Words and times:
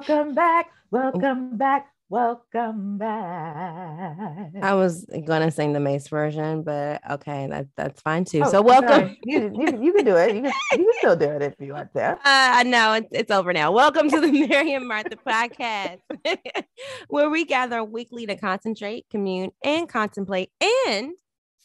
Welcome 0.00 0.34
back. 0.34 0.70
Welcome 0.90 1.58
back. 1.58 1.92
Welcome 2.08 2.96
back. 2.96 4.50
I 4.62 4.72
was 4.72 5.04
gonna 5.26 5.50
sing 5.50 5.74
the 5.74 5.80
Mase 5.80 6.08
version, 6.08 6.62
but 6.62 7.02
okay, 7.10 7.46
that 7.50 7.66
that's 7.76 8.00
fine 8.00 8.24
too. 8.24 8.40
Oh, 8.42 8.50
so 8.50 8.62
welcome. 8.62 9.14
You, 9.24 9.52
you, 9.54 9.78
you 9.78 9.92
can 9.92 10.06
do 10.06 10.16
it. 10.16 10.34
You 10.34 10.42
can, 10.42 10.52
you 10.72 10.78
can 10.78 10.92
still 11.00 11.16
do 11.16 11.26
it 11.26 11.42
if 11.42 11.54
you 11.58 11.74
want 11.74 11.92
to. 11.92 12.12
Uh, 12.20 12.22
I 12.24 12.62
know 12.62 12.94
it's, 12.94 13.08
it's 13.12 13.30
over 13.30 13.52
now. 13.52 13.72
Welcome 13.72 14.08
to 14.08 14.20
the 14.22 14.32
Mary 14.48 14.72
and 14.72 14.88
Martha 14.88 15.16
podcast, 15.16 15.98
where 17.08 17.28
we 17.28 17.44
gather 17.44 17.84
weekly 17.84 18.24
to 18.24 18.36
concentrate, 18.36 19.04
commune, 19.10 19.50
and 19.62 19.86
contemplate 19.86 20.48
and 20.88 21.12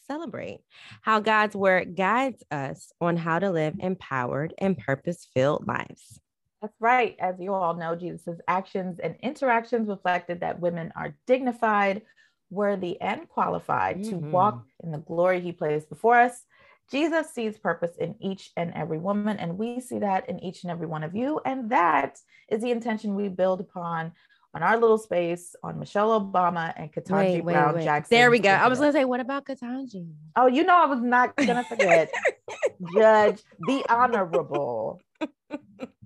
celebrate 0.06 0.58
how 1.00 1.20
God's 1.20 1.56
word 1.56 1.96
guides 1.96 2.44
us 2.50 2.92
on 3.00 3.16
how 3.16 3.38
to 3.38 3.50
live 3.50 3.76
empowered 3.78 4.52
and 4.58 4.76
purpose 4.76 5.26
filled 5.32 5.66
lives. 5.66 6.20
That's 6.66 6.80
right. 6.80 7.14
As 7.20 7.36
you 7.38 7.54
all 7.54 7.74
know, 7.74 7.94
Jesus' 7.94 8.40
actions 8.48 8.98
and 8.98 9.14
interactions 9.22 9.88
reflected 9.88 10.40
that 10.40 10.58
women 10.58 10.92
are 10.96 11.14
dignified, 11.24 12.02
worthy, 12.50 13.00
and 13.00 13.28
qualified 13.28 13.98
mm-hmm. 13.98 14.10
to 14.10 14.16
walk 14.16 14.64
in 14.82 14.90
the 14.90 14.98
glory 14.98 15.40
he 15.40 15.52
placed 15.52 15.88
before 15.88 16.18
us. 16.18 16.42
Jesus 16.90 17.30
sees 17.32 17.56
purpose 17.56 17.92
in 18.00 18.16
each 18.20 18.50
and 18.56 18.72
every 18.74 18.98
woman, 18.98 19.36
and 19.38 19.56
we 19.56 19.80
see 19.80 20.00
that 20.00 20.28
in 20.28 20.42
each 20.42 20.64
and 20.64 20.72
every 20.72 20.88
one 20.88 21.04
of 21.04 21.14
you. 21.14 21.40
And 21.44 21.70
that 21.70 22.18
is 22.48 22.62
the 22.62 22.72
intention 22.72 23.14
we 23.14 23.28
build 23.28 23.60
upon 23.60 24.10
on 24.52 24.64
our 24.64 24.76
little 24.76 24.98
space 24.98 25.54
on 25.62 25.78
Michelle 25.78 26.20
Obama 26.20 26.72
and 26.76 26.92
Ketanji 26.92 27.44
Brown 27.44 27.76
wait. 27.76 27.84
Jackson. 27.84 28.16
There 28.16 28.30
we 28.32 28.40
go. 28.40 28.50
I 28.50 28.66
was 28.66 28.80
gonna 28.80 28.90
say, 28.90 29.04
what 29.04 29.20
about 29.20 29.44
Ketanji? 29.44 30.10
Oh, 30.34 30.48
you 30.48 30.64
know, 30.64 30.76
I 30.76 30.86
was 30.86 31.00
not 31.00 31.36
gonna 31.36 31.62
forget 31.62 32.12
Judge 32.96 33.42
the 33.60 33.84
Honorable 33.88 35.00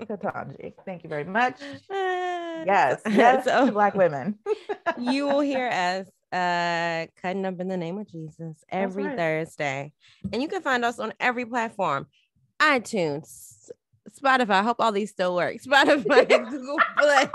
Ketanji. 0.01 0.75
Thank 0.85 1.03
you 1.05 1.09
very 1.09 1.25
much. 1.25 1.61
Yes, 2.67 3.01
yes, 3.09 3.45
so, 3.45 3.71
black 3.71 3.95
women. 3.95 4.39
you 4.99 5.27
will 5.27 5.41
hear 5.41 5.69
us 5.69 6.07
uh 6.31 7.07
cutting 7.23 7.47
up 7.47 7.59
in 7.59 7.69
the 7.69 7.77
name 7.77 7.97
of 7.97 8.07
Jesus 8.07 8.63
every 8.69 9.05
right. 9.05 9.17
Thursday. 9.17 9.93
And 10.31 10.43
you 10.43 10.49
can 10.49 10.61
find 10.61 10.85
us 10.85 10.99
on 10.99 11.15
every 11.19 11.47
platform. 11.47 12.07
iTunes, 12.61 13.71
Spotify. 14.11 14.51
I 14.51 14.63
hope 14.63 14.77
all 14.79 14.93
these 14.93 15.11
still 15.11 15.35
work. 15.35 15.57
Spotify, 15.63 16.51
Google 16.51 16.77
Play. 16.99 17.31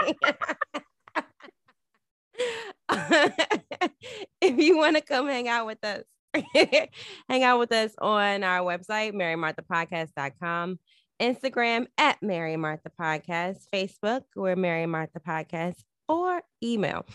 if 4.41 4.59
you 4.59 4.77
want 4.77 4.95
to 4.95 5.02
come 5.02 5.27
hang 5.27 5.47
out 5.47 5.66
with 5.66 5.83
us, 5.83 6.03
hang 7.29 7.44
out 7.44 7.59
with 7.59 7.72
us 7.72 7.94
on 7.97 8.44
our 8.44 8.59
website, 8.59 9.13
marymarthapodcast.com, 9.13 10.79
Instagram 11.21 11.88
at 11.97 12.21
Mary 12.21 12.58
Martha 12.58 12.91
Podcast, 12.99 13.67
Facebook, 13.73 14.23
we're 14.35 14.55
Mary 14.55 14.85
Martha 14.85 15.19
Podcast, 15.19 15.75
or 16.07 16.41
email 16.63 17.05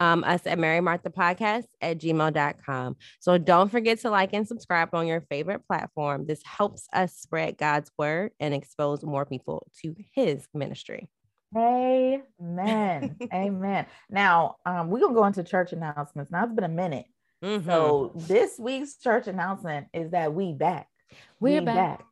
um, 0.00 0.24
us 0.24 0.46
at 0.46 0.58
Mary 0.58 0.80
Martha 0.80 1.10
Podcast 1.10 1.64
at 1.80 1.98
gmail.com. 1.98 2.96
So 3.20 3.38
don't 3.38 3.70
forget 3.70 4.00
to 4.00 4.10
like 4.10 4.30
and 4.32 4.46
subscribe 4.46 4.94
on 4.94 5.06
your 5.06 5.20
favorite 5.22 5.66
platform. 5.66 6.26
This 6.26 6.42
helps 6.44 6.86
us 6.92 7.14
spread 7.14 7.58
God's 7.58 7.90
word 7.98 8.32
and 8.40 8.54
expose 8.54 9.04
more 9.04 9.26
people 9.26 9.66
to 9.82 9.94
his 10.14 10.46
ministry. 10.54 11.08
Amen. 11.56 13.16
Amen. 13.34 13.86
Now, 14.08 14.56
um, 14.64 14.88
we're 14.88 15.00
gonna 15.00 15.14
go 15.14 15.26
into 15.26 15.44
church 15.44 15.72
announcements. 15.72 16.30
Now 16.30 16.44
it's 16.44 16.54
been 16.54 16.64
a 16.64 16.68
minute. 16.68 17.06
Mm-hmm. 17.44 17.66
So 17.66 18.12
this 18.14 18.58
week's 18.58 18.96
church 18.96 19.26
announcement 19.26 19.88
is 19.92 20.10
that 20.10 20.34
we 20.34 20.52
back. 20.52 20.88
We're 21.40 21.60
we 21.60 21.66
back. 21.66 21.98
back. 21.98 22.06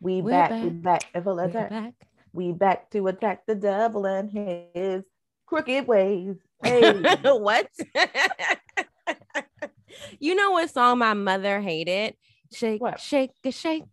We 0.00 0.22
We're 0.22 0.30
back. 0.30 0.50
back. 0.50 0.62
We 0.62 0.70
back. 0.70 1.04
We're 1.14 1.48
back. 1.48 1.94
We 2.32 2.52
back 2.52 2.90
to 2.90 3.06
attack 3.08 3.44
the 3.46 3.54
devil 3.54 4.06
and 4.06 4.30
his 4.30 5.04
crooked 5.46 5.86
ways. 5.86 6.36
Hey. 6.62 6.92
what? 7.22 7.68
you 10.18 10.34
know 10.34 10.50
what 10.50 10.68
song 10.68 10.98
my 10.98 11.14
mother 11.14 11.58
hated? 11.58 12.14
Shake, 12.52 12.82
what? 12.82 13.00
shake, 13.00 13.30
shake. 13.44 13.84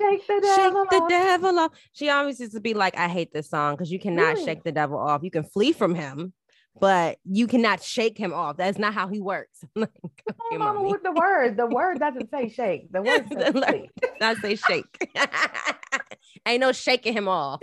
Shake 0.00 0.26
the 0.26 0.40
devil 0.40 0.86
shake 0.90 1.02
the 1.02 1.06
devil 1.10 1.58
off. 1.58 1.72
She 1.92 2.08
always 2.08 2.40
used 2.40 2.54
to 2.54 2.60
be 2.60 2.72
like, 2.72 2.96
I 2.96 3.08
hate 3.08 3.34
this 3.34 3.50
song 3.50 3.74
because 3.74 3.92
you 3.92 3.98
cannot 3.98 4.34
really? 4.34 4.44
shake 4.46 4.64
the 4.64 4.72
devil 4.72 4.98
off. 4.98 5.22
You 5.22 5.30
can 5.30 5.44
flee 5.44 5.72
from 5.72 5.94
him, 5.94 6.32
but 6.80 7.18
you 7.24 7.46
cannot 7.46 7.82
shake 7.82 8.18
him 8.18 8.32
off. 8.32 8.56
That's 8.56 8.78
not 8.78 8.94
how 8.94 9.08
he 9.08 9.20
works. 9.20 9.64
like, 9.74 9.90
okay, 10.28 10.58
mama, 10.58 10.82
with 10.88 11.02
the 11.02 11.12
word, 11.12 11.56
the 11.56 11.66
word 11.66 11.98
doesn't 11.98 12.30
say 12.30 12.48
shake. 12.48 12.90
The 12.92 13.02
word 13.02 13.26
says 13.32 13.54
not 14.20 14.36
say 14.38 14.56
shake. 14.56 15.10
Ain't 16.46 16.60
no 16.60 16.72
shaking 16.72 17.14
him 17.14 17.28
off. 17.28 17.60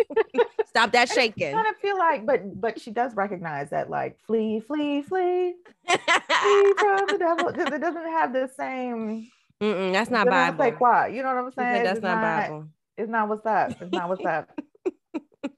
Stop 0.67 0.91
that 0.93 1.09
shaking. 1.09 1.49
I 1.49 1.51
kind 1.51 1.67
of 1.67 1.75
feel 1.81 1.97
like, 1.97 2.25
but 2.25 2.59
but 2.59 2.79
she 2.79 2.91
does 2.91 3.15
recognize 3.15 3.69
that, 3.69 3.89
like 3.89 4.17
flee, 4.25 4.59
flee, 4.59 5.01
flee, 5.01 5.55
flee 5.87 6.73
from 6.79 7.07
the 7.07 7.17
devil, 7.19 7.51
because 7.51 7.73
it 7.73 7.81
doesn't 7.81 8.11
have 8.11 8.33
the 8.33 8.49
same 8.57 9.27
Mm-mm, 9.61 9.93
that's 9.93 10.09
not 10.09 10.27
Bible. 10.27 10.63
Say 10.63 10.71
quiet. 10.71 11.13
You 11.13 11.21
know 11.21 11.35
what 11.35 11.45
I'm 11.45 11.51
saying? 11.51 11.83
That's 11.83 12.01
not, 12.01 12.19
not, 12.19 12.41
Bible. 12.41 12.67
It's 12.97 13.09
not 13.09 13.29
what's 13.29 13.45
up. 13.45 13.69
It's 13.79 13.91
not 13.91 14.09
what's 14.09 14.25
up. 14.25 14.49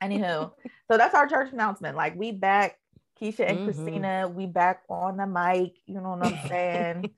Anywho, 0.01 0.51
so 0.91 0.97
that's 0.97 1.15
our 1.15 1.25
church 1.27 1.53
announcement. 1.53 1.95
Like 1.95 2.17
we 2.17 2.33
back, 2.33 2.77
Keisha 3.23 3.47
and 3.47 3.59
mm-hmm. 3.59 3.66
Christina. 3.66 4.28
We 4.28 4.45
back 4.47 4.81
on 4.89 5.17
the 5.17 5.28
mic. 5.28 5.75
You 5.85 6.01
know 6.01 6.17
what 6.17 6.25
I'm 6.25 6.47
saying? 6.47 7.09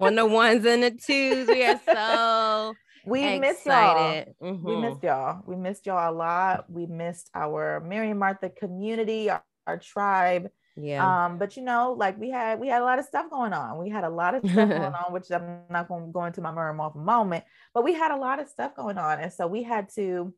on 0.00 0.14
the 0.14 0.26
ones 0.26 0.64
and 0.66 0.82
the 0.82 0.90
twos. 0.90 1.48
We 1.48 1.64
are 1.64 1.80
so 1.86 2.74
we 3.06 3.20
excited. 3.24 3.40
missed 3.40 3.66
y'all. 3.66 4.52
Mm-hmm. 4.52 4.68
We 4.68 4.76
missed 4.76 5.02
y'all. 5.02 5.42
We 5.46 5.56
missed 5.56 5.86
y'all 5.86 6.10
a 6.10 6.14
lot. 6.14 6.70
We 6.70 6.86
missed 6.86 7.30
our 7.34 7.80
Mary 7.80 8.10
and 8.10 8.20
Martha 8.20 8.50
community, 8.50 9.30
our, 9.30 9.42
our 9.66 9.78
tribe. 9.78 10.50
Yeah. 10.78 11.24
Um, 11.24 11.38
but 11.38 11.56
you 11.56 11.62
know, 11.62 11.94
like 11.98 12.20
we 12.20 12.28
had 12.28 12.60
we 12.60 12.68
had 12.68 12.82
a 12.82 12.84
lot 12.84 12.98
of 12.98 13.06
stuff 13.06 13.30
going 13.30 13.54
on. 13.54 13.82
We 13.82 13.88
had 13.88 14.04
a 14.04 14.10
lot 14.10 14.34
of 14.34 14.42
stuff 14.42 14.68
going 14.68 14.82
on, 14.82 15.12
which 15.12 15.30
I'm 15.32 15.60
not 15.70 15.88
going 15.88 16.06
to 16.06 16.12
go 16.12 16.24
into 16.24 16.42
my 16.42 16.52
murmur 16.52 16.84
off 16.84 16.94
a 16.94 16.98
moment, 16.98 17.44
but 17.72 17.82
we 17.82 17.94
had 17.94 18.10
a 18.10 18.16
lot 18.16 18.40
of 18.40 18.48
stuff 18.48 18.76
going 18.76 18.98
on. 18.98 19.20
And 19.20 19.32
so 19.32 19.46
we 19.46 19.62
had 19.62 19.88
to, 19.94 20.34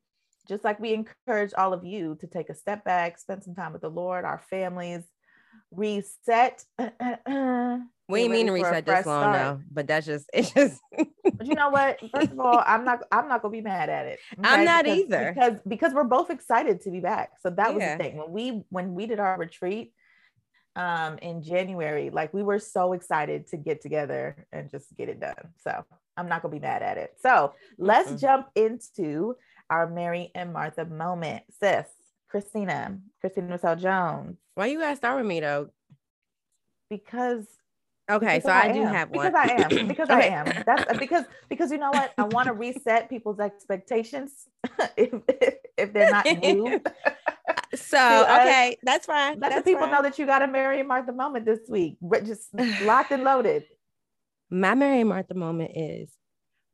just 0.48 0.64
like 0.64 0.80
we 0.80 0.94
encourage 0.94 1.52
all 1.56 1.72
of 1.72 1.84
you 1.84 2.16
to 2.20 2.26
take 2.26 2.48
a 2.48 2.54
step 2.54 2.84
back, 2.84 3.18
spend 3.18 3.44
some 3.44 3.54
time 3.54 3.72
with 3.72 3.82
the 3.82 3.90
Lord, 3.90 4.24
our 4.24 4.42
families, 4.50 5.04
reset. 5.70 6.64
we 8.08 8.28
mean 8.28 8.46
to 8.46 8.52
reset 8.52 8.86
this 8.86 9.06
long 9.06 9.22
start. 9.22 9.36
though, 9.36 9.60
but 9.70 9.86
that's 9.86 10.06
just 10.06 10.28
it's 10.32 10.50
just 10.52 10.80
but 10.92 11.46
you 11.46 11.54
know 11.54 11.70
what? 11.70 12.00
First 12.14 12.32
of 12.32 12.40
all, 12.40 12.62
I'm 12.66 12.84
not 12.84 13.02
I'm 13.12 13.28
not 13.28 13.42
gonna 13.42 13.52
be 13.52 13.60
mad 13.60 13.90
at 13.90 14.06
it. 14.06 14.18
Okay? 14.38 14.48
I'm 14.48 14.64
not 14.64 14.84
because, 14.84 14.98
either. 14.98 15.32
Because 15.34 15.60
because 15.66 15.92
we're 15.92 16.04
both 16.04 16.30
excited 16.30 16.80
to 16.82 16.90
be 16.90 17.00
back. 17.00 17.32
So 17.42 17.50
that 17.50 17.68
yeah. 17.68 17.74
was 17.74 17.98
the 17.98 18.04
thing. 18.04 18.16
When 18.16 18.32
we 18.32 18.62
when 18.70 18.94
we 18.94 19.06
did 19.06 19.20
our 19.20 19.36
retreat, 19.38 19.92
um, 20.78 21.18
in 21.20 21.42
January. 21.42 22.08
Like 22.08 22.32
we 22.32 22.42
were 22.42 22.60
so 22.60 22.92
excited 22.92 23.48
to 23.48 23.56
get 23.56 23.82
together 23.82 24.46
and 24.52 24.70
just 24.70 24.96
get 24.96 25.08
it 25.08 25.20
done. 25.20 25.34
So 25.58 25.84
I'm 26.16 26.28
not 26.28 26.40
gonna 26.40 26.54
be 26.54 26.60
mad 26.60 26.82
at 26.82 26.96
it. 26.96 27.14
So 27.20 27.52
let's 27.76 28.08
mm-hmm. 28.08 28.18
jump 28.18 28.46
into 28.54 29.36
our 29.70 29.88
Mary 29.88 30.30
and 30.34 30.52
Martha 30.52 30.84
moment. 30.84 31.44
Sis, 31.60 31.86
Christina, 32.28 32.98
Christina 33.20 33.48
Michelle 33.48 33.76
Jones. 33.76 34.36
Why 34.54 34.66
you 34.66 34.78
gotta 34.78 34.96
start 34.96 35.16
with 35.18 35.26
me 35.26 35.40
though? 35.40 35.70
Because 36.90 37.46
Okay, 38.10 38.36
because 38.36 38.44
so 38.44 38.52
I, 38.52 38.70
I 38.70 38.72
do 38.72 38.82
have 38.84 39.10
one. 39.10 39.26
Because 39.32 39.34
I 39.34 39.52
am. 39.52 39.88
Because 39.88 40.10
okay. 40.10 40.30
I 40.30 40.40
am. 40.40 40.62
That's 40.64 40.98
because 40.98 41.24
because 41.48 41.70
you 41.70 41.78
know 41.78 41.90
what? 41.90 42.12
I 42.16 42.24
want 42.24 42.46
to 42.46 42.54
reset 42.54 43.10
people's 43.10 43.38
expectations 43.38 44.48
if, 44.96 45.12
if, 45.28 45.54
if 45.76 45.92
they're 45.92 46.10
not 46.10 46.26
new. 46.26 46.80
So 47.74 47.98
uh, 47.98 48.38
okay, 48.40 48.78
that's 48.82 49.04
fine. 49.04 49.40
Let 49.40 49.50
that's 49.50 49.56
the 49.56 49.62
people 49.62 49.82
fine. 49.82 49.92
know 49.92 50.02
that 50.02 50.18
you 50.18 50.24
got 50.24 50.40
a 50.40 50.46
Mary 50.46 50.78
and 50.78 50.88
Martha 50.88 51.12
moment 51.12 51.44
this 51.44 51.60
week. 51.68 51.98
But 52.00 52.24
just 52.24 52.48
locked 52.82 53.10
and 53.10 53.24
loaded. 53.24 53.64
My 54.50 54.74
Mary 54.74 55.00
and 55.00 55.08
Martha 55.08 55.34
moment 55.34 55.72
is 55.74 56.10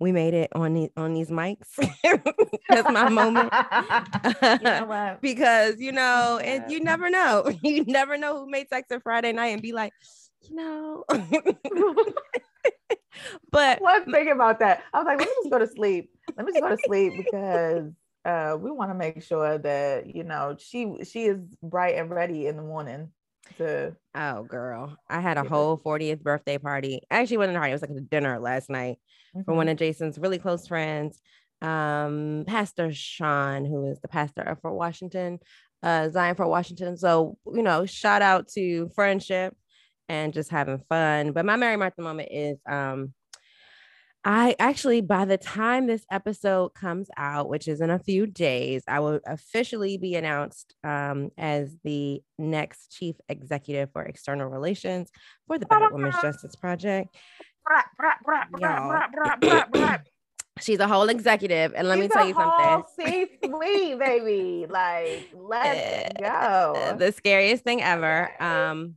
we 0.00 0.12
made 0.12 0.34
it 0.34 0.50
on 0.54 0.74
the, 0.74 0.90
on 0.96 1.14
these 1.14 1.30
mics. 1.30 1.68
that's 2.68 2.90
my 2.90 3.08
moment. 3.08 3.52
you 4.42 4.58
know 4.64 5.16
because 5.22 5.80
you 5.80 5.92
know, 5.92 6.40
yeah. 6.42 6.50
and 6.50 6.70
you 6.72 6.80
never 6.80 7.10
know. 7.10 7.50
You 7.62 7.84
never 7.84 8.16
know 8.16 8.38
who 8.38 8.50
made 8.50 8.68
sex 8.68 8.90
on 8.90 9.00
Friday 9.00 9.32
night 9.32 9.48
and 9.48 9.62
be 9.62 9.72
like, 9.72 9.92
you 10.42 10.56
know. 10.56 11.04
but 13.50 13.80
one 13.80 14.10
thing 14.10 14.30
about 14.30 14.58
that, 14.60 14.82
I 14.92 14.98
was 14.98 15.06
like, 15.06 15.18
let 15.18 15.28
me 15.28 15.34
just 15.42 15.50
go 15.50 15.58
to 15.58 15.66
sleep. 15.66 16.10
Let 16.36 16.46
me 16.46 16.52
just 16.52 16.62
go 16.62 16.70
to 16.70 16.78
sleep 16.86 17.12
because 17.16 17.92
uh, 18.24 18.56
we 18.58 18.70
want 18.70 18.90
to 18.90 18.94
make 18.94 19.22
sure 19.22 19.58
that 19.58 20.14
you 20.14 20.24
know 20.24 20.56
she 20.58 20.96
she 21.04 21.24
is 21.24 21.38
bright 21.62 21.96
and 21.96 22.10
ready 22.10 22.46
in 22.46 22.56
the 22.56 22.62
morning 22.62 23.10
to 23.58 23.94
oh 24.14 24.42
girl. 24.42 24.96
I 25.08 25.20
had 25.20 25.36
a 25.36 25.44
whole 25.44 25.78
40th 25.78 26.22
birthday 26.22 26.58
party. 26.58 27.00
Actually 27.10 27.38
wasn't 27.38 27.56
a 27.56 27.60
party 27.60 27.72
it 27.72 27.74
was 27.74 27.82
like 27.82 27.90
a 27.90 28.00
dinner 28.00 28.38
last 28.38 28.70
night 28.70 28.98
mm-hmm. 29.34 29.44
for 29.44 29.54
one 29.54 29.68
of 29.68 29.76
jason's 29.76 30.18
really 30.18 30.38
close 30.38 30.66
friends 30.66 31.20
um 31.62 32.44
pastor 32.46 32.92
sean 32.92 33.64
who 33.64 33.90
is 33.90 34.00
the 34.00 34.08
pastor 34.08 34.42
of 34.42 34.60
fort 34.60 34.74
washington 34.74 35.38
uh 35.82 36.08
zion 36.10 36.34
fort 36.34 36.48
washington. 36.48 36.96
So 36.96 37.38
you 37.46 37.62
know 37.62 37.86
shout 37.86 38.22
out 38.22 38.48
to 38.48 38.88
friendship 38.94 39.56
and 40.08 40.34
just 40.34 40.50
having 40.50 40.80
fun. 40.88 41.32
But 41.32 41.46
my 41.46 41.56
mary 41.56 41.76
martha 41.76 42.02
moment 42.02 42.28
is 42.30 42.58
um 42.68 43.14
I 44.26 44.56
actually, 44.58 45.02
by 45.02 45.26
the 45.26 45.36
time 45.36 45.86
this 45.86 46.06
episode 46.10 46.72
comes 46.72 47.08
out, 47.16 47.50
which 47.50 47.68
is 47.68 47.82
in 47.82 47.90
a 47.90 47.98
few 47.98 48.26
days, 48.26 48.82
I 48.88 49.00
will 49.00 49.20
officially 49.26 49.98
be 49.98 50.14
announced 50.14 50.74
um, 50.82 51.30
as 51.36 51.76
the 51.84 52.22
next 52.38 52.90
chief 52.90 53.16
executive 53.28 53.90
for 53.92 54.02
external 54.02 54.48
relations 54.48 55.10
for 55.46 55.58
the 55.58 55.66
Black 55.66 55.92
Women's 55.92 56.16
Justice 56.22 56.56
Project. 56.56 57.14
She's 60.60 60.78
a 60.78 60.88
whole 60.88 61.08
executive, 61.10 61.74
and 61.74 61.86
let 61.86 61.98
She's 61.98 62.04
me 62.04 62.08
tell 62.08 62.26
you 62.26 62.34
something. 62.34 62.82
See, 62.98 63.26
sweet 63.44 63.98
baby, 63.98 64.66
like 64.70 65.28
let's 65.34 66.12
go. 66.20 66.96
The 66.98 67.12
scariest 67.12 67.64
thing 67.64 67.82
ever. 67.82 68.30
Um, 68.42 68.94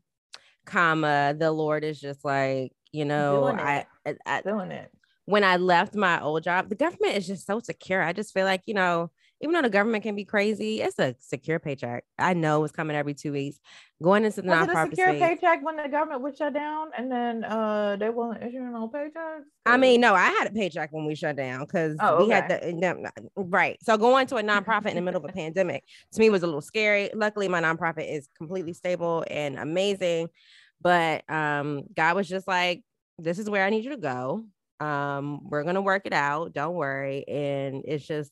comma, 0.65 1.35
the 1.37 1.51
Lord 1.51 1.83
is 1.83 1.99
just 1.99 2.23
like 2.23 2.71
you 2.93 3.03
know, 3.03 3.47
I, 3.47 3.85
I, 4.05 4.15
I 4.25 4.41
doing 4.41 4.71
it 4.71 4.89
when 5.27 5.43
I 5.43 5.57
left 5.57 5.93
my 5.93 6.21
old 6.21 6.41
job, 6.41 6.69
the 6.69 6.75
government 6.75 7.17
is 7.17 7.27
just 7.27 7.45
so 7.45 7.59
secure. 7.59 8.01
I 8.01 8.13
just 8.13 8.33
feel 8.33 8.45
like, 8.45 8.61
you 8.65 8.73
know, 8.73 9.11
even 9.41 9.53
though 9.53 9.61
the 9.61 9.69
government 9.69 10.03
can 10.03 10.15
be 10.15 10.23
crazy, 10.23 10.81
it's 10.81 10.97
a 10.99 11.15
secure 11.19 11.59
paycheck. 11.59 12.05
I 12.17 12.33
know 12.33 12.63
it's 12.63 12.71
coming 12.71 12.95
every 12.95 13.13
two 13.13 13.33
weeks. 13.33 13.59
Going 14.01 14.23
into 14.23 14.41
the 14.41 14.47
was 14.47 14.67
nonprofit 14.69 14.85
it 14.85 14.93
a 14.93 14.95
secure 14.95 15.07
space, 15.09 15.39
paycheck 15.41 15.65
when 15.65 15.75
the 15.75 15.89
government 15.89 16.21
would 16.21 16.37
shut 16.37 16.53
down 16.53 16.91
and 16.97 17.11
then 17.11 17.43
uh 17.43 17.97
they 17.99 18.09
weren't 18.09 18.41
issuing 18.41 18.71
no 18.71 18.87
paychecks? 18.87 19.43
I 19.65 19.75
mean, 19.75 19.99
no, 19.99 20.15
I 20.15 20.27
had 20.27 20.47
a 20.47 20.51
paycheck 20.51 20.93
when 20.93 21.05
we 21.05 21.13
shut 21.13 21.35
down 21.35 21.65
because 21.65 21.97
Oh, 21.99 22.23
we 22.23 22.31
had 22.31 22.49
okay. 22.49 22.71
the 22.71 22.77
no, 22.77 22.95
right. 23.35 23.77
So 23.83 23.97
going 23.97 24.27
to 24.27 24.37
a 24.37 24.43
nonprofit 24.43 24.91
in 24.91 24.95
the 24.95 25.01
middle 25.01 25.21
of 25.21 25.29
a 25.29 25.33
pandemic 25.33 25.83
to 26.13 26.19
me 26.21 26.29
was 26.29 26.43
a 26.43 26.47
little 26.47 26.61
scary. 26.61 27.09
Luckily, 27.13 27.49
my 27.49 27.61
nonprofit 27.61 28.09
is 28.09 28.29
completely 28.37 28.71
stable 28.71 29.25
and 29.29 29.59
amazing. 29.59 30.29
But 30.79 31.29
um, 31.29 31.83
God 31.93 32.15
was 32.15 32.29
just 32.29 32.47
like, 32.47 32.81
"This 33.19 33.39
is 33.39 33.49
where 33.49 33.65
I 33.65 33.69
need 33.71 33.83
you 33.83 33.89
to 33.89 33.97
go. 33.97 34.45
Um, 34.79 35.41
we're 35.49 35.63
gonna 35.63 35.81
work 35.81 36.03
it 36.05 36.13
out. 36.13 36.53
Don't 36.53 36.75
worry." 36.75 37.27
And 37.27 37.83
it's 37.85 38.05
just 38.07 38.31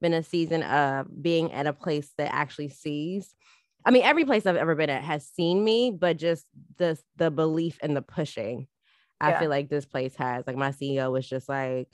been 0.00 0.14
a 0.14 0.22
season 0.22 0.62
of 0.64 1.06
being 1.22 1.52
at 1.52 1.66
a 1.66 1.72
place 1.72 2.12
that 2.18 2.32
actually 2.34 2.68
sees. 2.70 3.34
I 3.84 3.90
mean, 3.90 4.02
every 4.04 4.24
place 4.24 4.46
I've 4.46 4.56
ever 4.56 4.74
been 4.74 4.90
at 4.90 5.02
has 5.04 5.26
seen 5.26 5.64
me, 5.64 5.90
but 5.90 6.16
just 6.18 6.46
the 6.78 6.98
the 7.16 7.30
belief 7.30 7.78
and 7.82 7.96
the 7.96 8.02
pushing. 8.02 8.68
I 9.20 9.30
Yeah. 9.30 9.40
feel 9.40 9.50
like 9.50 9.68
this 9.70 9.86
place 9.86 10.14
has. 10.16 10.46
Like 10.46 10.56
my 10.56 10.70
CEO 10.72 11.10
was 11.12 11.28
just 11.28 11.48
like, 11.48 11.88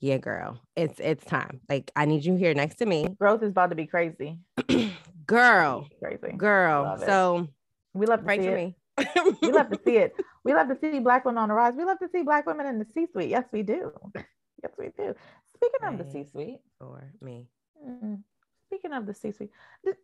"Yeah, 0.00 0.18
girl, 0.18 0.60
it's 0.76 1.00
it's 1.00 1.24
time. 1.24 1.60
Like 1.68 1.90
I 1.96 2.06
need 2.06 2.24
you 2.24 2.36
here 2.36 2.54
next 2.54 2.76
to 2.76 2.86
me, 2.86 3.06
Growth 3.18 3.42
is 3.42 3.50
about 3.52 3.70
to 3.70 3.76
be 3.76 3.86
crazy. 3.86 4.40
girl, 5.26 5.88
Crazy. 6.02 6.36
girl." 6.36 6.98
So 6.98 7.48
We 7.94 8.06
love 8.06 8.20
to 8.22 8.26
pray 8.26 8.38
see 8.40 8.48
it. 8.48 8.54
me. 8.54 8.77
We 9.42 9.52
love 9.52 9.70
to 9.70 9.78
see 9.84 9.96
it. 9.96 10.14
We 10.44 10.54
love 10.54 10.68
to 10.68 10.76
see 10.80 10.98
black 11.00 11.24
women 11.24 11.38
on 11.38 11.48
the 11.48 11.54
rise. 11.54 11.74
We 11.76 11.84
love 11.84 11.98
to 12.00 12.08
see 12.08 12.22
black 12.22 12.46
women 12.46 12.66
in 12.66 12.78
the 12.78 12.86
C-suite. 12.94 13.28
Yes, 13.30 13.44
we 13.52 13.62
do. 13.62 13.92
Yes, 14.60 14.72
we 14.76 14.86
do. 14.88 15.14
Speaking 15.54 15.86
of 15.86 15.98
the 15.98 16.04
C-suite, 16.10 16.58
or 16.80 17.12
me. 17.20 17.46
mm, 17.86 18.18
speaking 18.66 18.92
of 18.92 19.06
the 19.06 19.14
C-suite, 19.14 19.50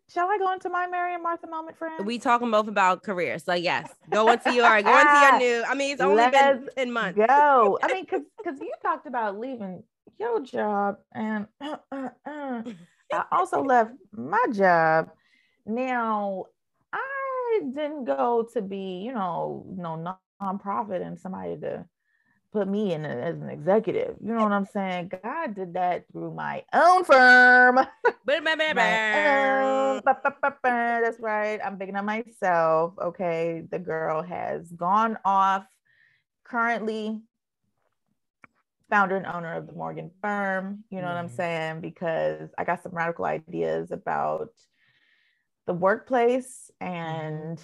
shall 0.08 0.28
I 0.30 0.38
go 0.38 0.52
into 0.52 0.68
my 0.68 0.86
Mary 0.86 1.12
and 1.12 1.24
Martha 1.24 1.48
moment, 1.48 1.76
friend? 1.76 2.06
We 2.06 2.20
talking 2.20 2.52
both 2.52 2.68
about 2.68 3.02
careers, 3.02 3.42
So 3.42 3.54
yes, 3.54 3.90
go 4.10 4.30
into 4.32 4.52
your 4.52 4.80
go 4.80 4.96
into 4.96 5.18
your 5.18 5.38
new. 5.38 5.64
I 5.66 5.74
mean, 5.74 5.92
it's 5.94 6.00
only 6.00 6.28
been 6.30 6.62
Let's 6.62 6.74
10 6.76 6.92
months. 6.92 7.18
go. 7.18 7.78
I 7.82 7.92
mean, 7.92 8.04
because 8.04 8.22
because 8.38 8.60
you 8.60 8.72
talked 8.80 9.08
about 9.08 9.40
leaving 9.40 9.82
your 10.20 10.40
job, 10.40 10.98
and 11.12 11.48
I 11.60 12.62
also 13.32 13.60
left 13.60 13.90
my 14.12 14.44
job. 14.52 15.10
Now, 15.66 16.44
I 17.54 17.60
didn't 17.74 18.04
go 18.04 18.48
to 18.52 18.62
be, 18.62 19.02
you 19.04 19.12
know, 19.12 19.64
no 19.68 20.18
nonprofit 20.42 21.06
and 21.06 21.18
somebody 21.18 21.56
to 21.60 21.84
put 22.52 22.68
me 22.68 22.92
in 22.92 23.04
as 23.04 23.40
an 23.40 23.48
executive. 23.48 24.16
You 24.24 24.32
know 24.32 24.42
what 24.42 24.52
I'm 24.52 24.66
saying? 24.66 25.10
God 25.22 25.54
did 25.54 25.74
that 25.74 26.04
through 26.12 26.34
my 26.34 26.64
own 26.72 27.04
firm. 27.04 27.80
My 28.76 29.96
own-. 29.96 31.02
That's 31.02 31.20
right. 31.20 31.60
I'm 31.64 31.76
bigging 31.76 31.96
on 31.96 32.04
myself. 32.06 32.94
Okay. 33.00 33.64
The 33.70 33.78
girl 33.78 34.22
has 34.22 34.70
gone 34.70 35.18
off 35.24 35.66
currently 36.44 37.20
founder 38.88 39.16
and 39.16 39.26
owner 39.26 39.54
of 39.56 39.66
the 39.66 39.72
Morgan 39.72 40.10
firm. 40.22 40.84
You 40.90 41.00
know 41.00 41.08
what 41.08 41.16
I'm 41.16 41.26
mm-hmm. 41.26 41.36
saying? 41.36 41.80
Because 41.80 42.50
I 42.56 42.64
got 42.64 42.82
some 42.82 42.92
radical 42.92 43.24
ideas 43.24 43.90
about 43.90 44.50
the 45.66 45.74
workplace 45.74 46.70
and 46.80 47.60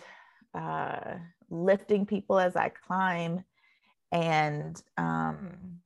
uh, 0.55 1.15
lifting 1.51 2.07
people 2.07 2.39
as 2.39 2.57
I 2.57 2.71
climb 2.71 3.45
and 4.13 4.81
um, 4.97 5.81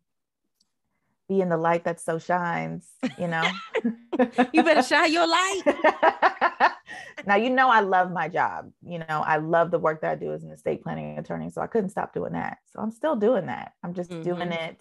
being 1.28 1.48
the 1.48 1.56
light 1.56 1.84
that 1.84 2.00
so 2.00 2.18
shines, 2.18 2.88
you 3.18 3.28
know? 3.28 3.60
You 4.52 4.62
better 4.62 4.82
shine 4.82 5.12
your 5.12 5.26
light. 5.26 5.62
now 7.26 7.34
you 7.36 7.50
know 7.50 7.68
I 7.68 7.80
love 7.80 8.12
my 8.12 8.28
job. 8.28 8.70
You 8.86 9.00
know, 9.00 9.06
I 9.26 9.38
love 9.38 9.70
the 9.70 9.78
work 9.78 10.00
that 10.02 10.12
I 10.12 10.14
do 10.14 10.32
as 10.32 10.44
an 10.44 10.52
estate 10.52 10.82
planning 10.82 11.18
attorney. 11.18 11.50
So 11.50 11.60
I 11.60 11.66
couldn't 11.66 11.90
stop 11.90 12.14
doing 12.14 12.32
that. 12.34 12.58
So 12.72 12.80
I'm 12.80 12.92
still 12.92 13.16
doing 13.16 13.46
that. 13.46 13.72
I'm 13.82 13.92
just 13.92 14.10
doing 14.22 14.50
Mhm. 14.50 14.52
it 14.52 14.80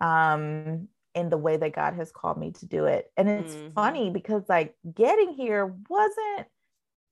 um 0.00 0.88
in 1.14 1.30
the 1.30 1.38
way 1.38 1.56
that 1.56 1.74
God 1.74 1.94
has 1.94 2.12
called 2.12 2.38
me 2.38 2.52
to 2.52 2.66
do 2.66 2.86
it. 2.86 3.12
And 3.16 3.28
it's 3.28 3.56
Mhm. 3.56 3.74
funny 3.74 4.10
because 4.10 4.48
like 4.48 4.76
getting 4.94 5.34
here 5.34 5.66
wasn't 5.88 6.46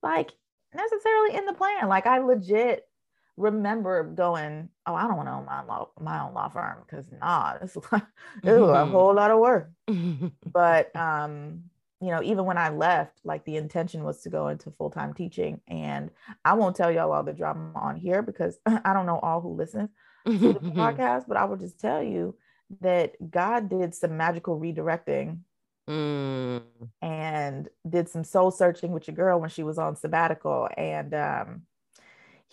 like 0.03 0.31
necessarily 0.73 1.35
in 1.37 1.45
the 1.45 1.53
plan. 1.53 1.87
Like 1.89 2.07
I 2.07 2.19
legit 2.19 2.87
remember 3.37 4.03
going, 4.03 4.69
Oh, 4.85 4.95
I 4.95 5.03
don't 5.07 5.17
want 5.17 5.27
to 5.29 5.33
own 5.33 5.45
my 5.45 5.63
law 5.63 5.89
my 5.99 6.21
own 6.21 6.33
law 6.33 6.49
firm 6.49 6.83
because 6.85 7.11
nah, 7.11 7.57
this 7.59 7.75
is 7.77 7.83
ew, 8.45 8.65
a 8.69 8.85
whole 8.85 9.13
lot 9.15 9.31
of 9.31 9.39
work 9.39 9.71
but 10.45 10.95
um 10.95 11.63
you 12.01 12.09
know 12.09 12.23
even 12.23 12.45
when 12.45 12.57
i 12.57 12.69
left 12.69 13.19
like 13.25 13.43
the 13.45 13.57
intention 13.57 14.03
was 14.03 14.21
to 14.21 14.29
go 14.29 14.47
into 14.47 14.71
full-time 14.71 15.13
teaching 15.13 15.59
and 15.67 16.11
i 16.45 16.53
won't 16.53 16.75
tell 16.75 16.91
y'all 16.91 17.11
all 17.11 17.23
the 17.23 17.33
drama 17.33 17.71
on 17.75 17.95
here 17.97 18.21
because 18.21 18.57
i 18.65 18.93
don't 18.93 19.05
know 19.05 19.19
all 19.19 19.41
who 19.41 19.53
listen 19.55 19.89
to 20.41 20.53
the 20.53 20.61
podcast 20.77 21.25
but 21.27 21.37
i 21.37 21.43
will 21.45 21.57
just 21.57 21.79
tell 21.79 22.01
you 22.01 22.35
that 22.81 23.13
god 23.31 23.69
did 23.69 23.93
some 23.95 24.17
magical 24.17 24.59
redirecting 24.59 25.39
Mm. 25.89 26.61
and 27.01 27.67
did 27.89 28.09
some 28.09 28.23
soul 28.23 28.51
searching 28.51 28.91
with 28.91 29.07
your 29.07 29.15
girl 29.15 29.39
when 29.39 29.49
she 29.49 29.63
was 29.63 29.79
on 29.79 29.95
sabbatical 29.95 30.69
and 30.77 31.15
um 31.15 31.63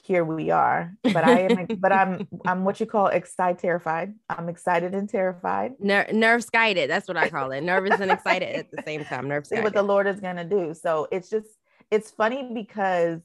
here 0.03 0.25
we 0.25 0.51
are 0.51 0.95
but 1.03 1.23
i 1.23 1.41
am 1.41 1.67
but 1.79 1.93
i'm 1.93 2.27
i'm 2.47 2.65
what 2.65 2.81
you 2.81 2.87
call 2.87 3.09
excited 3.09 3.59
terrified 3.59 4.15
i'm 4.31 4.49
excited 4.49 4.95
and 4.95 5.11
terrified 5.11 5.73
Ner- 5.81 6.09
nerve 6.13 6.51
guided. 6.51 6.89
That's 6.89 7.09
what 7.09 7.19
I 7.19 7.29
call 7.29 7.51
it. 7.53 7.61
Nervous 7.63 8.01
and 8.01 8.11
excited 8.11 8.57
at 8.57 8.71
the 8.71 8.83
same 8.85 9.05
time. 9.05 9.29
Nerve 9.29 9.47
see 9.47 9.61
what 9.61 9.75
the 9.75 9.83
Lord 9.83 10.07
is 10.07 10.21
going 10.21 10.37
to 10.37 10.45
do. 10.45 10.73
So 10.75 11.09
it's 11.13 11.29
just, 11.29 11.49
it's 11.91 12.11
funny 12.11 12.51
because, 12.55 13.21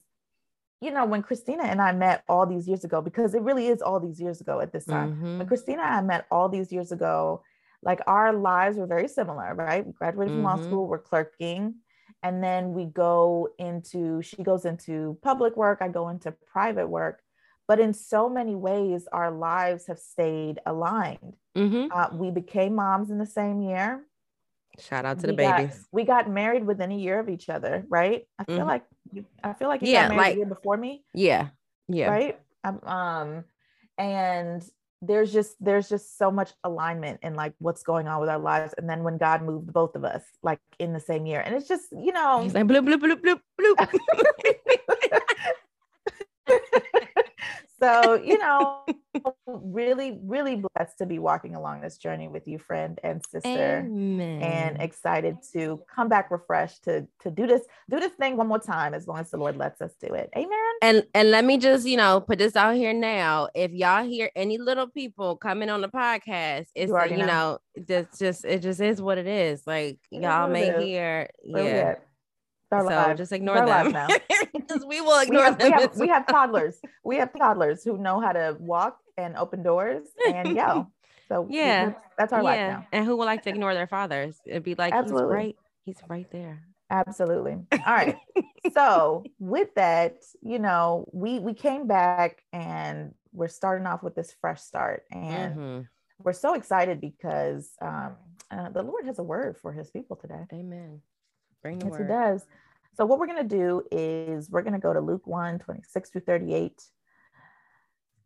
you 0.82 0.92
know, 0.92 1.06
when 1.06 1.22
Christina 1.22 1.64
and 1.64 1.82
I 1.82 1.92
met 1.92 2.24
all 2.28 2.46
these 2.46 2.68
years 2.68 2.84
ago, 2.84 3.02
because 3.02 3.34
it 3.36 3.42
really 3.44 3.68
is 3.68 3.82
all 3.82 4.00
these 4.00 4.20
years 4.20 4.42
ago 4.42 4.60
at 4.60 4.72
this 4.74 4.88
time, 4.88 5.12
Mm-hmm. 5.12 5.38
when 5.38 5.48
Christina 5.48 5.84
and 5.84 5.96
I 5.96 6.02
met 6.02 6.26
all 6.32 6.50
these 6.50 6.72
years 6.72 6.92
ago, 6.92 7.44
like 7.84 8.02
our 8.08 8.34
lives 8.34 8.78
were 8.78 8.88
very 8.88 9.08
similar, 9.08 9.54
right? 9.56 9.86
We 9.86 9.94
graduated 9.94 10.34
from 10.34 10.44
law 10.44 10.58
Mhm. 10.58 10.64
school, 10.64 10.88
we're 10.88 11.00
clerking. 11.00 11.76
And 12.24 12.44
then 12.44 12.74
we 12.74 12.86
go 12.86 13.50
into, 13.58 14.22
she 14.22 14.44
goes 14.44 14.66
into 14.66 15.18
public 15.22 15.56
work, 15.58 15.80
I 15.82 15.88
go 15.88 16.10
into 16.10 16.32
private 16.32 16.88
work. 16.88 17.22
But 17.68 17.80
in 17.80 17.94
so 17.94 18.30
many 18.30 18.56
ways, 18.56 19.08
our 19.12 19.32
lives 19.32 19.88
have 19.88 20.00
stayed 20.00 20.60
aligned. 20.66 21.36
hmm 21.56 21.88
Uh, 21.92 22.10
we 22.14 22.32
became 22.32 22.76
moms 22.76 23.10
in 23.10 23.18
the 23.18 23.26
same 23.26 23.62
year 23.62 24.06
Shout 24.80 25.06
out 25.06 25.20
to 25.20 25.28
the 25.28 25.34
we 25.34 25.38
got- 25.44 25.58
babies. 25.58 25.88
we 25.92 26.04
got 26.06 26.30
married 26.30 26.66
within 26.66 26.92
a 26.92 26.96
year 26.98 27.20
of 27.20 27.30
each 27.30 27.50
other, 27.50 27.86
right? 27.90 28.26
I 28.40 28.44
feel 28.46 28.60
Mhm. 28.60 28.68
like 28.68 28.84
you, 29.12 29.26
I 29.44 29.54
feel 29.54 29.68
like 29.68 29.82
you 29.82 29.90
Yeah, 29.90 30.08
got 30.08 30.16
married 30.16 30.22
like- 30.28 30.34
a 30.36 30.38
year 30.38 30.46
before 30.48 30.78
me, 30.78 31.04
Yeah. 31.14 31.48
Yeah. 31.88 32.10
right? 32.10 32.40
Um, 32.64 32.80
um, 32.84 33.44
and 33.98 34.64
there's 35.04 35.34
just 35.34 35.56
there's 35.60 35.90
just 35.90 36.18
so 36.18 36.30
much 36.32 36.54
alignment 36.64 37.20
in 37.24 37.34
like 37.34 37.54
what's 37.58 37.82
going 37.84 38.08
on 38.08 38.20
with 38.22 38.30
our 38.30 38.38
lives, 38.40 38.74
and 38.78 38.88
then 38.90 39.04
when 39.04 39.18
God 39.18 39.42
moved 39.42 39.74
both 39.74 39.96
of 39.96 40.04
us 40.06 40.24
like 40.44 40.60
in 40.80 40.94
the 40.94 41.00
same 41.00 41.26
year, 41.26 41.42
and 41.42 41.56
it's 41.56 41.68
just 41.68 41.92
you 41.92 42.12
know 42.14 42.42
He's 42.44 42.54
like 42.54 42.66
bloop 42.68 42.86
bloop 42.88 43.02
bloop 43.02 43.20
bloop 43.20 43.42
bloop. 43.60 44.00
so 47.82 48.14
you 48.14 48.38
know 48.38 48.84
really 49.48 50.20
really 50.24 50.56
blessed 50.56 50.98
to 50.98 51.06
be 51.06 51.20
walking 51.20 51.56
along 51.56 51.82
this 51.82 51.98
journey 51.98 52.28
with 52.28 52.48
you 52.48 52.58
friend 52.58 53.00
and 53.04 53.22
sister 53.30 53.80
Amen. 53.86 54.42
and 54.42 54.82
excited 54.82 55.38
to 55.54 55.82
come 55.94 56.08
back 56.08 56.32
refreshed 56.32 56.84
to 56.86 57.08
to 57.20 57.30
do 57.30 57.46
this 57.48 57.62
do 57.90 58.00
this 58.00 58.14
thing 58.14 58.38
one 58.38 58.48
more 58.48 58.60
time 58.60 58.94
as 58.94 59.08
long 59.08 59.20
as 59.20 59.32
the 59.32 59.38
lord 59.38 59.58
lets 59.58 59.82
us 59.82 59.92
do 60.00 60.14
it. 60.14 60.30
Amen? 60.36 60.52
And 60.82 61.06
and 61.14 61.32
let 61.32 61.46
me 61.46 61.58
just 61.58 61.88
you 61.88 61.98
know 61.98 62.22
put 62.22 62.40
this 62.40 62.56
out 62.56 62.76
here 62.76 62.94
now. 62.94 63.50
If 63.56 63.72
y'all 63.72 64.04
hear 64.04 64.32
any 64.36 64.58
little 64.58 64.88
people 64.88 65.36
coming 65.36 65.70
on 65.70 65.82
the 65.82 65.90
podcast 65.90 66.68
it's 66.76 66.92
You 66.92 67.12
you 67.12 67.18
know. 67.18 67.26
know 67.26 67.58
that's 67.88 68.18
just 68.20 68.46
it 68.46 68.60
just 68.62 68.82
is 68.82 69.02
what 69.02 69.18
it 69.18 69.28
is. 69.28 69.64
Like 69.66 70.00
y'all 70.10 70.50
may 70.50 70.86
hear 70.86 71.30
Where 71.44 71.64
yeah 71.64 71.96
our 72.74 72.82
so 72.82 72.88
lives. 72.88 73.18
just 73.20 73.32
ignore 73.32 73.58
our 73.58 73.66
them 73.66 73.92
now. 73.92 74.08
because 74.54 74.86
we 74.86 75.02
will 75.02 75.18
we 75.18 75.24
ignore 75.24 75.44
have, 75.44 75.58
we, 75.58 75.70
them 75.70 75.74
have, 75.80 75.96
we 75.98 76.08
have 76.08 76.28
toddlers 76.36 76.80
we 77.04 77.18
have 77.18 77.32
toddlers 77.38 77.84
who 77.84 77.98
know 77.98 78.20
how 78.20 78.32
to 78.32 78.56
walk 78.60 78.98
and 79.18 79.36
open 79.38 79.62
doors 79.64 80.08
and 80.28 80.56
go 80.56 80.88
So 81.28 81.48
yeah, 81.50 81.86
that's, 81.86 82.02
that's 82.18 82.34
our 82.34 82.40
yeah. 82.44 82.46
life 82.46 82.60
now. 82.60 82.88
And 82.92 83.06
who 83.06 83.16
would 83.18 83.26
like 83.26 83.44
to 83.44 83.50
ignore 83.50 83.74
their 83.74 83.88
fathers? 83.88 84.36
It'd 84.46 84.64
be 84.64 84.76
like 84.76 84.94
Absolutely. 84.94 85.24
he's 85.24 85.32
right. 85.36 85.56
He's 85.86 85.98
right 86.10 86.32
there. 86.32 86.64
Absolutely. 86.90 87.54
All 87.72 87.80
right. 87.88 88.18
so 88.74 89.24
with 89.40 89.74
that, 89.76 90.18
you 90.42 90.60
know, 90.60 91.08
we 91.14 91.40
we 91.40 91.54
came 91.54 91.88
back 91.88 92.44
and 92.52 93.14
we're 93.32 93.48
starting 93.48 93.88
off 93.88 94.04
with 94.04 94.14
this 94.14 94.36
fresh 94.42 94.62
start, 94.62 95.04
and 95.10 95.56
Mhm. 95.56 95.88
we're 96.22 96.34
so 96.34 96.54
excited 96.54 97.00
because 97.00 97.72
um, 97.82 98.18
uh, 98.52 98.70
the 98.70 98.84
Lord 98.84 99.06
has 99.06 99.20
a 99.20 99.24
word 99.24 99.58
for 99.58 99.72
His 99.72 99.90
people 99.90 100.18
today. 100.18 100.46
Amen. 100.52 101.02
Bring 101.62 101.80
the 101.80 101.86
Yes, 101.86 101.96
He 101.98 102.04
word. 102.04 102.08
does. 102.08 102.46
So 102.96 103.06
what 103.06 103.20
we're 103.20 103.28
going 103.28 103.48
to 103.48 103.56
do 103.58 103.84
is 103.92 104.50
we're 104.50 104.62
going 104.64 104.74
to 104.74 104.80
go 104.80 104.94
to 104.94 105.00
Luke 105.00 105.26
1, 105.26 105.60
26 105.60 106.10
through 106.10 106.22
38. 106.22 106.84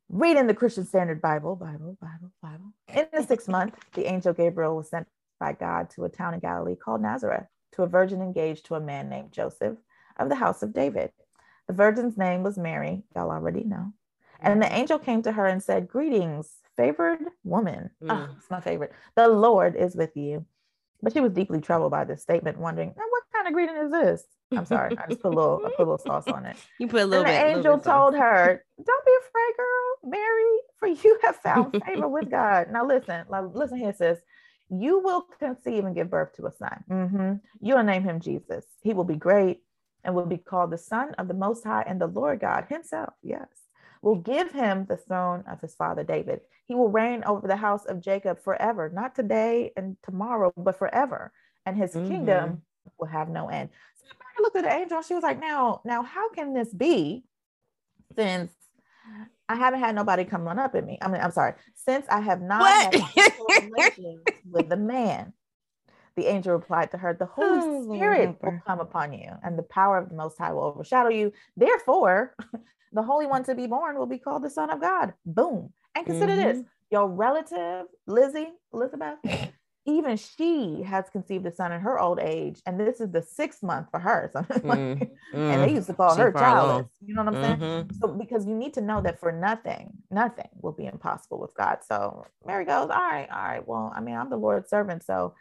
Read 0.09 0.37
in 0.37 0.47
the 0.47 0.53
Christian 0.53 0.85
Standard 0.85 1.21
Bible, 1.21 1.55
Bible, 1.55 1.97
Bible, 1.99 2.31
Bible. 2.41 2.73
In 2.93 3.07
the 3.13 3.23
sixth 3.23 3.47
month, 3.49 3.75
the 3.93 4.05
angel 4.11 4.33
Gabriel 4.33 4.75
was 4.75 4.89
sent 4.89 5.07
by 5.39 5.53
God 5.53 5.89
to 5.91 6.05
a 6.05 6.09
town 6.09 6.33
in 6.33 6.39
Galilee 6.39 6.75
called 6.75 7.01
Nazareth 7.01 7.45
to 7.73 7.83
a 7.83 7.87
virgin 7.87 8.21
engaged 8.21 8.65
to 8.67 8.75
a 8.75 8.79
man 8.79 9.09
named 9.09 9.31
Joseph 9.31 9.77
of 10.17 10.29
the 10.29 10.35
house 10.35 10.63
of 10.63 10.73
David. 10.73 11.11
The 11.67 11.73
virgin's 11.73 12.17
name 12.17 12.43
was 12.43 12.57
Mary, 12.57 13.03
y'all 13.15 13.31
already 13.31 13.63
know. 13.63 13.93
And 14.39 14.61
the 14.61 14.71
angel 14.73 14.99
came 14.99 15.23
to 15.23 15.31
her 15.31 15.45
and 15.47 15.61
said, 15.63 15.87
Greetings, 15.87 16.57
favored 16.77 17.19
woman. 17.43 17.89
Ah, 18.07 18.27
Mm. 18.29 18.37
it's 18.37 18.49
my 18.51 18.59
favorite. 18.59 18.91
The 19.15 19.27
Lord 19.27 19.75
is 19.75 19.95
with 19.95 20.15
you. 20.15 20.45
But 21.01 21.13
she 21.13 21.19
was 21.19 21.31
deeply 21.31 21.61
troubled 21.61 21.91
by 21.91 22.03
this 22.03 22.21
statement, 22.21 22.59
wondering, 22.59 22.93
now 22.95 23.03
kind 23.45 23.53
of 23.53 23.53
greeting 23.57 23.75
is 23.85 23.91
this? 23.91 24.27
I'm 24.51 24.65
sorry, 24.65 24.95
I 24.97 25.07
just 25.07 25.21
put 25.21 25.31
a 25.33 25.35
little, 25.35 25.61
I 25.65 25.69
put 25.69 25.79
a 25.79 25.89
little 25.91 25.97
sauce 25.97 26.27
on 26.27 26.45
it. 26.45 26.55
You 26.79 26.87
put 26.87 27.01
a 27.01 27.03
And 27.03 27.11
little 27.11 27.23
the 27.25 27.31
bit. 27.31 27.45
little 27.45 27.57
angel 27.57 27.75
bit 27.77 27.83
sauce. 27.85 27.93
told 27.93 28.15
her, 28.15 28.63
Don't 28.83 29.05
be 29.05 29.11
afraid, 29.21 29.57
girl, 29.57 30.11
Mary, 30.11 30.59
for 30.77 30.87
you 30.87 31.19
have 31.23 31.35
found 31.37 31.75
favor 31.85 32.07
with 32.07 32.29
God. 32.31 32.67
Now 32.71 32.85
listen, 32.85 33.25
like, 33.29 33.43
listen 33.53 33.77
here, 33.77 33.93
sis. 33.93 34.19
You 34.69 34.99
will 34.99 35.21
conceive 35.39 35.85
and 35.85 35.93
give 35.95 36.09
birth 36.09 36.33
to 36.37 36.47
a 36.47 36.51
son. 36.53 36.83
Mhm. 36.89 37.41
You'll 37.61 37.83
name 37.83 38.03
him 38.03 38.19
Jesus. 38.19 38.65
He 38.81 38.93
will 38.93 39.03
be 39.03 39.15
great 39.15 39.61
and 40.03 40.15
will 40.15 40.25
be 40.25 40.37
called 40.37 40.71
the 40.71 40.77
Son 40.77 41.13
of 41.17 41.27
the 41.27 41.33
Most 41.33 41.63
High, 41.63 41.83
and 41.87 41.99
the 41.99 42.07
Lord 42.07 42.39
God 42.39 42.65
Himself, 42.69 43.13
yes, 43.23 43.47
will 44.01 44.15
give 44.15 44.51
him 44.51 44.85
the 44.85 44.97
throne 44.97 45.43
of 45.49 45.61
his 45.61 45.73
father 45.75 46.03
David. 46.03 46.41
He 46.67 46.75
will 46.75 46.89
reign 46.89 47.23
over 47.25 47.47
the 47.47 47.55
house 47.55 47.85
of 47.85 48.01
Jacob 48.01 48.39
forever, 48.43 48.89
not 48.89 49.15
today 49.15 49.71
and 49.77 49.97
tomorrow, 50.03 50.51
but 50.57 50.77
forever. 50.77 51.31
And 51.65 51.75
his 51.77 51.93
Mhm. 51.95 52.07
kingdom 52.07 52.61
will 52.97 53.07
have 53.07 53.29
no 53.29 53.47
end. 53.49 53.69
So 53.95 54.05
Mary 54.19 54.43
looked 54.43 54.55
at 54.57 54.63
the 54.63 54.73
angel. 54.73 55.01
She 55.01 55.13
was 55.13 55.23
like, 55.23 55.39
"Now, 55.39 55.81
now, 55.85 56.03
how 56.03 56.29
can 56.29 56.53
this 56.53 56.73
be? 56.73 57.23
Since 58.15 58.51
I 59.47 59.55
haven't 59.55 59.79
had 59.79 59.95
nobody 59.95 60.25
come 60.25 60.43
run 60.43 60.59
up 60.59 60.75
at 60.75 60.85
me. 60.85 60.97
I 61.01 61.07
mean, 61.07 61.21
I'm 61.21 61.31
sorry. 61.31 61.53
Since 61.75 62.07
I 62.09 62.19
have 62.21 62.41
not 62.41 62.61
What? 62.61 62.95
had 62.95 63.31
relations 63.61 64.19
with 64.49 64.69
the 64.69 64.77
man." 64.77 65.33
The 66.15 66.27
angel 66.27 66.53
replied 66.53 66.91
to 66.91 66.97
her, 66.97 67.13
The 67.13 67.25
Holy 67.37 67.59
Oh, 67.59 67.83
Spirit 67.83 68.37
will 68.41 68.61
come 68.65 68.79
upon 68.79 69.11
you, 69.11 69.29
and 69.43 69.57
the 69.59 69.63
power 69.63 69.97
of 69.97 70.07
the 70.09 70.15
Most 70.15 70.37
High 70.37 70.53
will 70.53 70.63
overshadow 70.63 71.09
you. 71.09 71.33
Therefore, 71.57 72.35
the 72.93 73.03
Holy 73.03 73.27
One 73.27 73.43
to 73.43 73.53
be 73.55 73.67
born 73.67 73.97
will 73.97 74.05
be 74.05 74.17
called 74.17 74.43
the 74.43 74.49
Son 74.49 74.69
of 74.69 74.79
God. 74.79 75.13
Boom. 75.25 75.73
And 75.93 76.05
consider 76.05 76.35
this 76.37 76.57
Mm-hmm. 76.59 76.67
your 76.91 77.09
relative, 77.09 77.87
Lizzie, 78.07 78.53
Elizabeth, 78.73 79.17
even 79.85 80.17
she 80.17 80.81
has 80.83 81.09
conceived 81.09 81.45
a 81.45 81.51
son 81.51 81.71
in 81.71 81.81
her 81.81 81.99
old 81.99 82.19
age, 82.19 82.61
and 82.65 82.79
this 82.79 82.99
is 82.99 83.11
the 83.11 83.21
sixth 83.21 83.61
month 83.63 83.89
for 83.91 83.99
her. 83.99 84.29
So, 84.33 84.41
Mm, 84.63 85.09
and 85.33 85.63
they 85.63 85.69
mm. 85.69 85.75
used 85.75 85.87
to 85.87 85.93
call 85.93 86.15
She 86.15 86.21
her 86.21 86.31
childless. 86.31 86.87
You 87.05 87.13
know 87.15 87.23
what 87.23 87.35
I'm 87.35 87.41
saying? 87.43 87.57
Mhm. 87.59 87.95
So 88.01 88.07
because 88.09 88.45
you 88.47 88.55
need 88.55 88.73
to 88.75 88.81
know 88.81 89.01
that 89.01 89.19
for 89.19 89.31
nothing, 89.31 89.91
nothing 90.11 90.49
will 90.61 90.71
be 90.71 90.85
impossible 90.85 91.39
with 91.39 91.53
God. 91.55 91.79
So 91.83 92.25
Mary 92.45 92.65
goes, 92.65 92.89
All 92.89 92.97
right, 92.97 93.29
all 93.29 93.43
right. 93.43 93.67
Well, 93.67 93.93
I 93.95 94.01
mean, 94.01 94.15
I'm 94.15 94.29
the 94.29 94.37
Lord's 94.37 94.69
servant. 94.69 95.03
So 95.03 95.35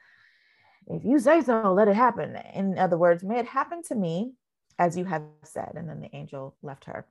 if 0.88 1.04
you 1.04 1.18
say 1.18 1.40
so, 1.40 1.72
let 1.72 1.88
it 1.88 1.96
happen. 1.96 2.36
In 2.54 2.78
other 2.78 2.98
words, 2.98 3.24
may 3.24 3.38
it 3.38 3.46
happen 3.46 3.82
to 3.84 3.94
me 3.94 4.34
as 4.78 4.96
you 4.96 5.04
have 5.04 5.22
said. 5.44 5.72
And 5.76 5.88
then 5.88 6.00
the 6.00 6.14
angel 6.14 6.56
left 6.62 6.84
her. 6.84 7.06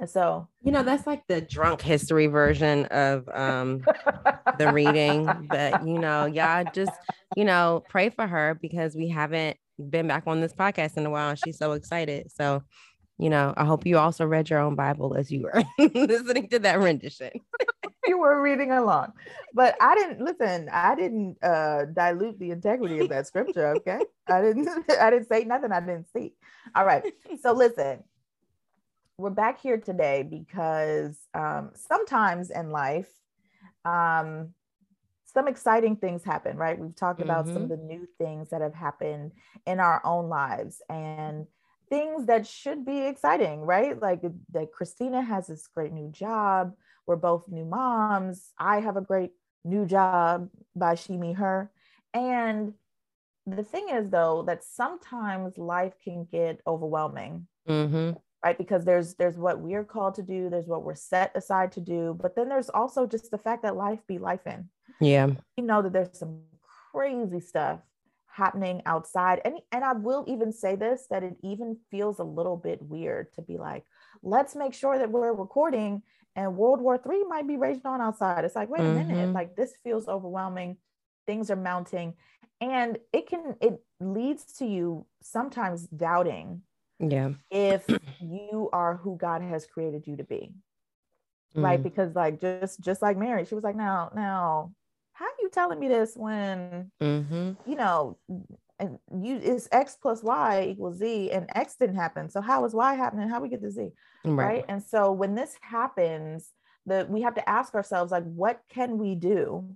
And 0.00 0.08
so 0.08 0.48
You 0.62 0.72
know, 0.72 0.82
that's 0.82 1.06
like 1.06 1.26
the 1.26 1.40
drunk 1.40 1.82
history 1.82 2.26
version 2.26 2.86
of 2.86 3.28
um 3.32 3.88
the 4.58 4.70
reading. 4.72 5.46
But 5.50 5.80
you 5.80 5.98
know, 5.98 6.26
y'all 6.26 6.64
just, 6.64 6.92
you 7.34 7.44
know, 7.44 7.84
pray 7.88 8.10
for 8.10 8.26
her 8.26 8.58
because 8.60 8.96
we 8.96 9.08
haven't 9.08 9.56
been 9.90 10.08
back 10.08 10.24
on 10.26 10.40
this 10.40 10.54
podcast 10.54 10.96
in 10.96 11.06
a 11.06 11.10
while 11.10 11.30
and 11.30 11.38
she's 11.38 11.58
so 11.58 11.72
excited. 11.72 12.30
So, 12.32 12.62
you 13.18 13.30
know, 13.30 13.54
I 13.56 13.64
hope 13.64 13.86
you 13.86 13.98
also 13.98 14.24
read 14.26 14.50
your 14.50 14.60
own 14.60 14.74
Bible 14.76 15.14
as 15.16 15.30
you 15.30 15.42
were 15.42 15.62
listening 15.94 16.48
to 16.50 16.58
that 16.60 16.78
rendition. 16.80 17.30
you 18.06 18.18
were 18.18 18.40
reading 18.40 18.70
along. 18.72 19.12
But 19.54 19.76
I 19.80 19.94
didn't 19.94 20.20
listen, 20.20 20.68
I 20.72 20.94
didn't 20.94 21.36
uh 21.42 21.86
dilute 21.86 22.38
the 22.38 22.50
integrity 22.50 23.00
of 23.00 23.08
that 23.10 23.26
scripture. 23.26 23.68
Okay. 23.76 24.00
I 24.28 24.40
didn't 24.42 24.68
I 25.00 25.10
didn't 25.10 25.28
say 25.28 25.44
nothing 25.44 25.72
I 25.72 25.80
didn't 25.80 26.06
see. 26.14 26.34
All 26.74 26.84
right. 26.86 27.04
So 27.42 27.52
listen, 27.52 28.04
we're 29.18 29.30
back 29.30 29.60
here 29.60 29.78
today 29.78 30.22
because 30.22 31.18
um 31.34 31.70
sometimes 31.74 32.50
in 32.50 32.70
life, 32.70 33.10
um 33.84 34.50
some 35.26 35.48
exciting 35.48 35.96
things 35.96 36.24
happen, 36.24 36.56
right? 36.56 36.78
We've 36.78 36.94
talked 36.96 37.22
about 37.22 37.48
some 37.50 37.62
of 37.62 37.68
the 37.68 37.76
new 37.76 38.06
things 38.18 38.50
that 38.50 38.62
have 38.62 38.74
happened 38.74 39.32
in 39.66 39.80
our 39.80 40.00
own 40.04 40.28
lives 40.28 40.82
and 40.88 41.46
things 41.90 42.26
that 42.26 42.46
should 42.46 42.84
be 42.84 43.00
exciting, 43.06 43.60
right? 43.62 44.00
Like 44.00 44.22
that 44.52 44.72
Christina 44.72 45.22
has 45.22 45.46
this 45.48 45.66
great 45.68 45.92
new 45.92 46.10
job. 46.10 46.74
We're 47.06 47.16
both 47.16 47.48
new 47.48 47.64
moms. 47.66 48.52
I 48.58 48.80
have 48.80 48.96
a 48.96 49.02
great 49.02 49.32
new 49.64 49.86
job 49.86 50.50
by 50.76 50.94
she, 50.94 51.16
me, 51.16 51.34
her. 51.34 51.70
And 52.14 52.74
the 53.46 53.64
thing 53.64 53.88
is, 53.90 54.10
though, 54.10 54.42
that 54.44 54.64
sometimes 54.64 55.58
life 55.58 55.94
can 56.04 56.26
get 56.30 56.60
overwhelming 56.66 57.46
hmm 57.66 58.16
right 58.44 58.56
because 58.58 58.84
there's 58.84 59.14
there's 59.14 59.36
what 59.36 59.60
we're 59.60 59.84
called 59.84 60.14
to 60.14 60.22
do 60.22 60.48
there's 60.50 60.66
what 60.66 60.84
we're 60.84 60.94
set 60.94 61.32
aside 61.36 61.72
to 61.72 61.80
do 61.80 62.16
but 62.20 62.34
then 62.36 62.48
there's 62.48 62.68
also 62.70 63.06
just 63.06 63.30
the 63.30 63.38
fact 63.38 63.62
that 63.62 63.76
life 63.76 64.00
be 64.06 64.18
life 64.18 64.46
in 64.46 64.68
Yeah. 65.00 65.28
you 65.56 65.64
know 65.64 65.82
that 65.82 65.92
there's 65.92 66.18
some 66.18 66.42
crazy 66.92 67.40
stuff 67.40 67.80
happening 68.26 68.82
outside 68.86 69.40
and 69.44 69.56
and 69.72 69.84
I 69.84 69.92
will 69.94 70.24
even 70.28 70.52
say 70.52 70.76
this 70.76 71.06
that 71.10 71.24
it 71.24 71.36
even 71.42 71.76
feels 71.90 72.20
a 72.20 72.24
little 72.24 72.56
bit 72.56 72.80
weird 72.82 73.32
to 73.34 73.42
be 73.42 73.56
like 73.58 73.84
let's 74.22 74.54
make 74.54 74.74
sure 74.74 74.96
that 74.98 75.10
we're 75.10 75.32
recording 75.32 76.02
and 76.36 76.56
World 76.56 76.80
War 76.80 76.96
3 76.98 77.24
might 77.24 77.48
be 77.48 77.56
raging 77.56 77.86
on 77.86 78.00
outside 78.00 78.44
it's 78.44 78.54
like 78.54 78.68
wait 78.70 78.80
a 78.82 78.84
minute 78.84 79.30
Mhm. 79.30 79.34
like 79.34 79.56
this 79.56 79.74
feels 79.82 80.06
overwhelming 80.06 80.76
things 81.26 81.50
are 81.50 81.56
mounting 81.56 82.14
and 82.60 82.98
it 83.12 83.26
can 83.26 83.56
it 83.60 83.82
leads 84.00 84.44
to 84.58 84.66
you 84.66 85.04
sometimes 85.20 85.88
doubting 85.88 86.62
Yeah. 86.98 87.30
if 87.50 87.86
you 88.20 88.68
are 88.72 88.96
who 88.96 89.16
God 89.16 89.42
has 89.42 89.66
created 89.66 90.06
you 90.06 90.16
to 90.16 90.24
be 90.24 90.52
right 91.54 91.80
Mm. 91.80 91.82
because 91.82 92.14
like 92.14 92.38
just 92.40 92.78
just 92.80 93.00
like 93.00 93.16
mary 93.16 93.44
she 93.46 93.54
was 93.54 93.64
like 93.64 93.74
now 93.74 94.10
now 94.14 94.70
how 95.14 95.24
are 95.24 95.40
you 95.40 95.48
telling 95.50 95.80
me 95.80 95.88
this 95.88 96.14
when 96.14 96.92
Mhm. 97.00 97.56
you 97.66 97.74
know 97.74 98.18
and 98.78 98.98
you 99.22 99.36
is 99.38 99.66
x 99.72 99.96
plus 100.00 100.22
y 100.22 100.66
equals 100.70 100.98
z 100.98 101.30
and 101.32 101.48
x 101.54 101.74
didn't 101.76 101.96
happen 101.96 102.28
so 102.28 102.40
how 102.42 102.64
is 102.66 102.74
y 102.74 102.94
happening 102.94 103.28
how 103.28 103.40
we 103.40 103.48
get 103.48 103.62
to 103.62 103.70
z 103.70 103.92
right, 104.24 104.36
Right. 104.36 104.64
and 104.68 104.82
so 104.82 105.10
when 105.12 105.34
this 105.34 105.56
happens 105.62 106.52
that 106.84 107.08
we 107.10 107.22
have 107.22 107.34
to 107.36 107.48
ask 107.48 107.74
ourselves 107.74 108.12
like 108.12 108.24
what 108.24 108.60
can 108.68 108.98
we 108.98 109.14
do 109.14 109.74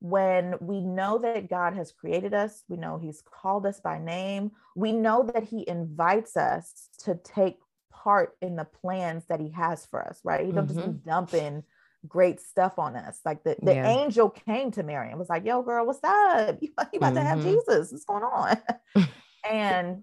when 0.00 0.54
we 0.60 0.80
know 0.80 1.18
that 1.18 1.48
God 1.48 1.74
has 1.74 1.92
created 1.92 2.34
us, 2.34 2.64
we 2.68 2.76
know 2.76 2.98
He's 2.98 3.22
called 3.22 3.66
us 3.66 3.80
by 3.80 3.98
name, 3.98 4.50
we 4.74 4.92
know 4.92 5.30
that 5.32 5.44
He 5.44 5.68
invites 5.68 6.36
us 6.36 6.88
to 7.04 7.14
take 7.16 7.58
part 7.92 8.36
in 8.40 8.56
the 8.56 8.64
plans 8.64 9.24
that 9.28 9.40
He 9.40 9.50
has 9.50 9.86
for 9.86 10.02
us, 10.02 10.20
right? 10.24 10.44
He 10.44 10.52
don't 10.52 10.68
just 10.68 10.84
be 10.84 10.92
dumping 10.92 11.62
great 12.08 12.40
stuff 12.40 12.78
on 12.78 12.96
us. 12.96 13.20
Like 13.26 13.44
the, 13.44 13.56
the 13.62 13.74
Yeah. 13.74 13.86
angel 13.86 14.30
came 14.30 14.70
to 14.72 14.82
Mary 14.82 15.10
and 15.10 15.18
was 15.18 15.28
like, 15.28 15.44
Yo, 15.44 15.62
girl, 15.62 15.86
what's 15.86 16.00
up? 16.02 16.56
You, 16.60 16.70
you 16.92 16.98
about 16.98 17.14
to 17.14 17.20
have 17.20 17.38
Mhm. 17.38 17.42
Jesus. 17.42 17.92
What's 17.92 18.04
going 18.04 18.22
on? 18.24 18.56
and 19.50 20.02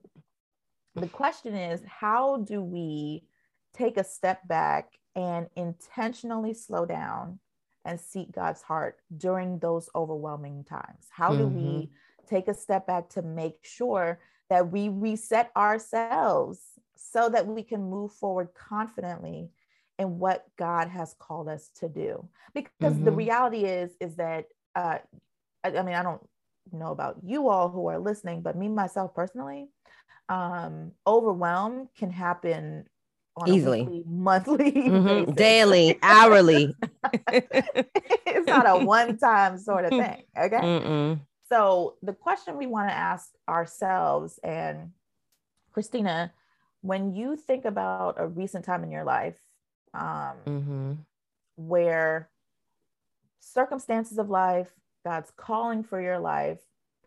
the 0.96 1.08
question 1.08 1.56
is, 1.56 1.82
how 1.86 2.38
do 2.38 2.62
we 2.62 3.24
take 3.74 3.98
a 3.98 4.04
step 4.04 4.48
back 4.48 4.98
and 5.16 5.48
intentionally 5.56 6.54
slow 6.54 6.86
down 6.86 7.40
and 7.88 8.00
seek 8.00 8.32
God's 8.34 8.62
heart 8.62 9.00
during 9.18 9.60
those 9.60 9.90
overwhelming 9.96 10.66
times? 10.66 11.08
How 11.10 11.34
do 11.34 11.48
we 11.48 11.90
take 12.28 12.50
a 12.50 12.54
step 12.54 12.86
back 12.86 13.10
to 13.10 13.22
make 13.22 13.60
sure 13.64 14.20
that 14.50 14.72
we 14.72 14.90
reset 14.90 15.52
ourselves 15.56 16.60
so 16.96 17.30
that 17.30 17.48
we 17.48 17.64
can 17.64 17.90
move 17.90 18.12
forward 18.12 18.50
confidently 18.54 19.50
in 19.98 20.20
what 20.20 20.46
God 20.58 20.90
has 20.90 21.16
called 21.18 21.48
us 21.48 21.70
to 21.80 21.90
do? 21.90 22.28
Because 22.54 23.00
the 23.00 23.12
Mhm. 23.12 23.16
reality 23.18 23.66
is, 23.66 23.96
is 24.02 24.18
that 24.18 24.48
uh, 24.76 25.00
I, 25.64 25.78
I 25.78 25.82
mean, 25.84 25.96
I 25.96 26.04
don't 26.04 26.22
know 26.74 26.92
about 26.92 27.18
you 27.24 27.48
all 27.48 27.70
who 27.70 27.88
are 27.88 28.00
listening, 28.00 28.42
but 28.42 28.58
me 28.58 28.68
myself 28.68 29.16
personally, 29.16 29.70
um, 30.30 30.92
overwhelm 31.08 31.90
can 31.98 32.10
happen 32.10 32.86
easily 33.46 33.82
weekly, 33.84 34.04
monthly, 34.08 34.72
mm-hmm. 34.72 35.32
daily, 35.34 36.00
hourly. 36.02 36.76
it's 37.28 38.48
not 38.48 38.68
a 38.68 38.84
one-time 38.86 39.58
sort 39.58 39.86
of 39.86 39.92
thing. 39.92 40.24
Okay. 40.38 40.58
Mm-mm. 40.58 41.20
So 41.50 41.96
the 42.02 42.14
question 42.14 42.58
we 42.58 42.68
want 42.68 42.90
to 42.90 42.96
ask 42.96 43.30
ourselves 43.48 44.40
and 44.44 44.92
Christina, 45.72 46.34
when 46.82 47.14
you 47.14 47.36
think 47.36 47.66
about 47.66 48.16
a 48.18 48.28
recent 48.28 48.66
time 48.66 48.84
in 48.84 48.92
your 48.92 49.04
life 49.04 49.40
um, 49.94 50.34
mm-hmm. 50.46 50.94
where 51.56 52.30
circumstances 53.40 54.18
of 54.18 54.30
life, 54.30 54.72
God's 55.06 55.32
calling 55.38 55.84
for 55.84 56.02
your 56.02 56.20
life, 56.20 56.60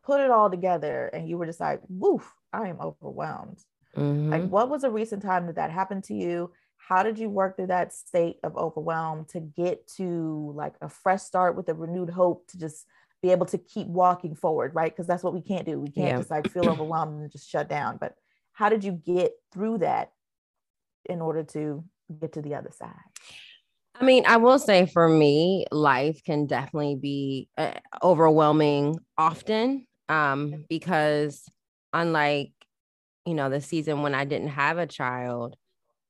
put 0.02 0.20
it 0.20 0.30
all 0.30 0.50
together, 0.50 1.06
and 1.12 1.28
you 1.28 1.36
were 1.38 1.46
just 1.46 1.60
like, 1.60 1.80
woof, 1.88 2.32
I 2.52 2.68
am 2.68 2.80
overwhelmed. 2.80 3.62
Mm-hmm. 3.96 4.30
Like, 4.30 4.48
what 4.48 4.70
was 4.70 4.84
a 4.84 4.90
recent 4.90 5.22
time 5.22 5.46
that 5.46 5.56
that 5.56 5.70
happened 5.70 6.04
to 6.04 6.14
you? 6.14 6.52
How 6.76 7.02
did 7.02 7.18
you 7.18 7.28
work 7.28 7.56
through 7.56 7.68
that 7.68 7.92
state 7.92 8.36
of 8.42 8.56
overwhelm 8.56 9.26
to 9.30 9.40
get 9.40 9.86
to 9.96 10.52
like 10.56 10.74
a 10.80 10.88
fresh 10.88 11.22
start 11.22 11.56
with 11.56 11.68
a 11.68 11.74
renewed 11.74 12.10
hope 12.10 12.46
to 12.48 12.58
just 12.58 12.86
be 13.22 13.30
able 13.30 13.46
to 13.46 13.58
keep 13.58 13.86
walking 13.86 14.34
forward, 14.34 14.74
right? 14.74 14.90
Because 14.90 15.06
that's 15.06 15.22
what 15.22 15.34
we 15.34 15.42
can't 15.42 15.66
do. 15.66 15.78
We 15.78 15.90
can't 15.90 16.08
yeah. 16.08 16.16
just 16.18 16.30
like 16.30 16.50
feel 16.50 16.68
overwhelmed 16.70 17.20
and 17.20 17.30
just 17.30 17.48
shut 17.48 17.68
down. 17.68 17.98
But 18.00 18.14
how 18.52 18.68
did 18.68 18.82
you 18.82 18.92
get 18.92 19.32
through 19.52 19.78
that 19.78 20.12
in 21.04 21.20
order 21.20 21.42
to 21.44 21.84
get 22.20 22.32
to 22.34 22.42
the 22.42 22.54
other 22.54 22.70
side? 22.72 22.94
I 24.00 24.04
mean, 24.04 24.24
I 24.26 24.38
will 24.38 24.58
say 24.58 24.86
for 24.86 25.08
me, 25.08 25.66
life 25.70 26.22
can 26.24 26.46
definitely 26.46 26.96
be 26.96 27.48
uh, 27.58 27.74
overwhelming 28.02 28.98
often 29.18 29.86
um, 30.08 30.64
because, 30.68 31.44
unlike 31.92 32.52
you 33.26 33.34
know 33.34 33.50
the 33.50 33.60
season 33.60 34.02
when 34.02 34.14
I 34.14 34.24
didn't 34.24 34.48
have 34.48 34.78
a 34.78 34.86
child, 34.86 35.56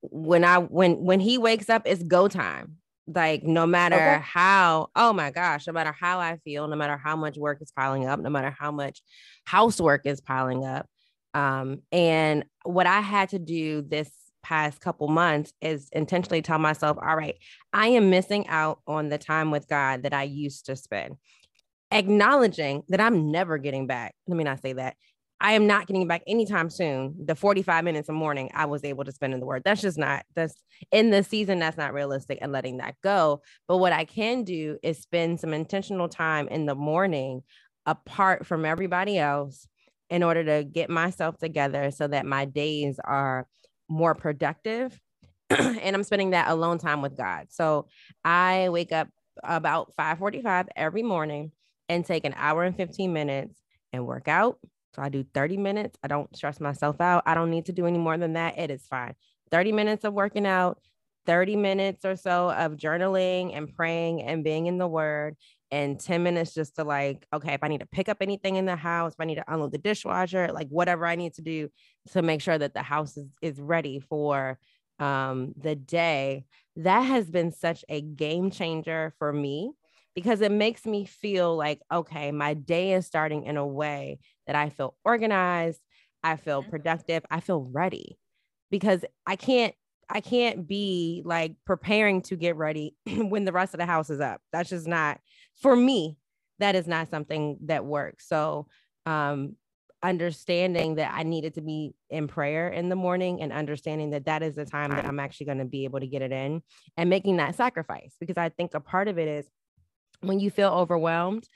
when 0.03 0.45
I 0.45 0.59
when 0.59 1.05
when 1.05 1.21
he 1.21 1.39
wakes 1.39 1.69
up, 1.69 1.83
it's 1.85 2.03
go 2.03 2.29
time. 2.29 2.77
Like 3.07 3.43
no 3.43 3.67
matter 3.67 3.97
okay. 3.97 4.21
how, 4.23 4.89
oh 4.95 5.13
my 5.13 5.31
gosh, 5.31 5.67
no 5.67 5.73
matter 5.73 5.93
how 5.93 6.21
I 6.21 6.37
feel, 6.45 6.69
no 6.69 6.77
matter 6.77 6.97
how 6.97 7.17
much 7.17 7.37
work 7.37 7.59
is 7.61 7.73
piling 7.73 8.07
up, 8.07 8.21
no 8.21 8.31
matter 8.31 8.55
how 8.57 8.71
much 8.71 9.03
housework 9.45 10.07
is 10.07 10.21
piling 10.21 10.65
up, 10.65 10.87
um, 11.35 11.83
and 11.91 12.45
what 12.65 12.87
I 12.87 13.01
had 13.01 13.31
to 13.31 13.39
do 13.39 13.83
this 13.83 14.11
past 14.43 14.81
couple 14.81 15.09
months 15.09 15.53
is 15.61 15.89
intentionally 15.93 16.43
tell 16.43 16.59
myself, 16.59 16.97
all 17.01 17.17
right, 17.17 17.37
I 17.73 17.89
am 17.89 18.11
missing 18.11 18.49
out 18.49 18.81
on 18.87 19.09
the 19.09 19.19
time 19.19 19.51
with 19.51 19.69
God 19.69 20.05
that 20.05 20.15
I 20.15 20.25
used 20.25 20.67
to 20.67 20.77
spend. 20.77 21.17
Acknowledging 21.93 22.85
that 22.89 23.01
I'm 23.01 23.31
never 23.31 23.59
getting 23.59 23.87
back. 23.87 24.15
Let 24.27 24.37
me 24.37 24.45
not 24.45 24.63
say 24.63 24.75
that. 24.75 24.97
I 25.41 25.53
am 25.53 25.67
not 25.67 25.87
getting 25.87 26.07
back 26.07 26.23
anytime 26.27 26.69
soon. 26.69 27.15
The 27.25 27.35
45 27.35 27.85
minutes 27.85 28.09
a 28.09 28.13
morning 28.13 28.51
I 28.55 28.67
was 28.67 28.85
able 28.85 29.05
to 29.05 29.13
spend 29.13 29.33
in 29.33 29.41
the 29.41 29.47
word. 29.47 29.63
That's 29.65 29.81
just 29.81 29.99
not 29.99 30.25
that's 30.35 30.55
in 30.93 31.11
the 31.11 31.23
season, 31.23 31.59
that's 31.59 31.79
not 31.79 31.95
realistic 31.95 32.39
and 32.43 32.53
letting 32.53 32.77
that 32.79 32.97
go. 33.03 33.43
But 33.67 33.79
what 33.79 33.93
I 33.93 34.05
can 34.05 34.45
do 34.45 34.79
is 34.83 34.99
spend 34.99 35.41
some 35.41 35.55
intentional 35.55 36.09
time 36.09 36.49
in 36.49 36.67
the 36.67 36.75
morning 36.75 37.43
apart 37.87 38.47
from 38.47 38.65
everybody 38.65 39.19
else 39.19 39.67
in 40.11 40.23
order 40.23 40.45
to 40.45 40.65
get 40.65 40.91
myself 40.91 41.39
together 41.39 41.91
so 41.91 42.07
that 42.07 42.27
my 42.27 42.45
days 42.45 43.01
are 43.05 43.47
more 43.89 44.15
productive 44.15 45.01
and 45.51 45.97
I'm 45.97 46.05
spending 46.05 46.31
that 46.31 46.49
alone 46.49 46.79
time 46.79 47.03
with 47.03 47.17
God. 47.17 47.47
So 47.51 47.87
I 48.25 48.69
wake 48.69 48.93
up 48.93 49.09
about 49.43 49.93
5:45 49.99 50.69
every 50.77 51.03
morning 51.03 51.53
and 51.89 52.05
take 52.05 52.25
an 52.25 52.35
hour 52.37 52.63
and 52.63 52.77
15 52.77 53.13
minutes 53.13 53.61
and 53.93 54.07
work 54.07 54.29
out. 54.29 54.59
So 54.95 55.03
I 55.03 55.09
do 55.09 55.25
30 55.35 55.57
minutes. 55.57 55.99
I 56.03 56.09
don't 56.09 56.35
stress 56.37 56.61
myself 56.61 57.01
out. 57.01 57.23
I 57.27 57.35
don't 57.35 57.51
need 57.51 57.67
to 57.67 57.73
do 57.73 57.87
any 57.87 57.99
more 57.99 58.19
than 58.19 58.35
that. 58.35 58.59
It 58.59 58.71
is 58.71 58.87
fine. 58.87 59.15
30 59.51 59.73
minutes 59.73 60.05
of 60.05 60.15
working 60.15 60.47
out, 60.47 60.81
30 61.27 61.57
minutes 61.57 62.05
or 62.05 62.17
so 62.17 62.51
of 62.51 62.77
journaling 62.77 63.57
and 63.57 63.75
praying 63.75 64.23
and 64.23 64.43
being 64.43 64.67
in 64.67 64.79
the 64.79 64.89
word 64.89 65.37
and 65.71 66.01
10 66.01 66.23
minutes 66.23 66.55
just 66.55 66.77
to 66.77 66.85
like, 66.85 67.27
okay, 67.33 67.55
if 67.55 67.63
I 67.63 67.69
need 67.69 67.81
to 67.81 67.87
pick 67.87 68.09
up 68.09 68.19
anything 68.21 68.57
in 68.57 68.67
the 68.67 68.77
house, 68.77 69.13
if 69.13 69.21
I 69.21 69.25
need 69.25 69.37
to 69.37 69.53
unload 69.53 69.73
the 69.73 69.79
dishwasher, 69.79 70.51
like 70.53 70.69
whatever 70.69 71.07
I 71.07 71.15
need 71.15 71.35
to 71.35 71.43
do 71.43 71.69
to 72.13 72.23
make 72.23 72.41
sure 72.41 72.59
that 72.59 72.75
the 72.75 72.83
house 72.83 73.17
is, 73.17 73.29
is 73.41 73.61
ready 73.61 74.01
for 74.01 74.59
um, 74.99 75.55
the 75.57 75.77
day, 75.77 76.45
that 76.77 77.03
has 77.03 77.31
been 77.31 77.53
such 77.53 77.85
a 77.89 78.01
game 78.01 78.51
changer 78.51 79.15
for 79.19 79.33
me 79.33 79.73
because 80.15 80.41
it 80.41 80.53
makes 80.53 80.87
me 80.87 81.05
feel 81.05 81.57
like, 81.57 81.81
okay, 81.93 82.33
my 82.33 82.55
day 82.55 82.95
is 82.95 83.07
starting 83.07 83.45
in 83.45 83.57
a 83.57 83.67
way 83.67 84.19
that 84.47 84.57
I 84.57 84.71
feel 84.71 84.97
organized, 85.05 85.81
I 86.23 86.37
feel 86.37 86.63
mm-hmm. 86.63 86.71
productive, 86.71 87.25
I 87.31 87.41
feel 87.41 87.63
ready 87.63 88.19
because 88.71 89.05
I 89.27 89.37
can't 89.37 89.75
I 90.13 90.21
can't 90.21 90.67
be 90.67 91.23
like 91.25 91.55
preparing 91.65 92.23
to 92.23 92.37
get 92.37 92.57
ready 92.57 92.97
when 93.07 93.45
the 93.45 93.53
rest 93.53 93.75
of 93.75 93.79
the 93.79 93.87
house 93.87 94.11
is 94.11 94.21
up. 94.21 94.41
That's 94.53 94.71
just 94.71 94.89
not 94.89 95.21
for 95.63 95.77
me. 95.77 96.19
That 96.59 96.75
is 96.75 96.89
not 96.89 97.11
something 97.11 97.59
that 97.67 97.85
works. 97.85 98.29
So, 98.29 98.67
um, 99.07 99.55
understanding 100.03 100.95
that 100.95 101.13
I 101.15 101.23
needed 101.23 101.55
to 101.55 101.61
be 101.61 101.95
in 102.09 102.27
prayer 102.27 102.69
in 102.69 102.89
the 102.89 102.97
morning 102.97 103.43
and 103.43 103.53
understanding 103.53 104.11
that 104.11 104.25
that 104.25 104.43
is 104.43 104.55
the 104.55 104.65
time 104.65 104.91
that 104.93 105.05
I'm 105.05 105.21
actually 105.21 105.47
going 105.47 105.59
to 105.59 105.67
be 105.67 105.85
able 105.85 106.01
to 106.01 106.07
get 106.07 106.23
it 106.23 106.33
in 106.33 106.63
and 106.97 107.11
making 107.11 107.37
that 107.37 107.55
sacrifice 107.55 108.17
because 108.19 108.39
I 108.39 108.49
think 108.49 108.73
a 108.73 108.81
part 108.81 109.09
of 109.09 109.19
it 109.19 109.29
is 109.29 109.47
when 110.21 110.41
you 110.41 110.51
feel 110.51 110.71
overwhelmed, 110.71 111.47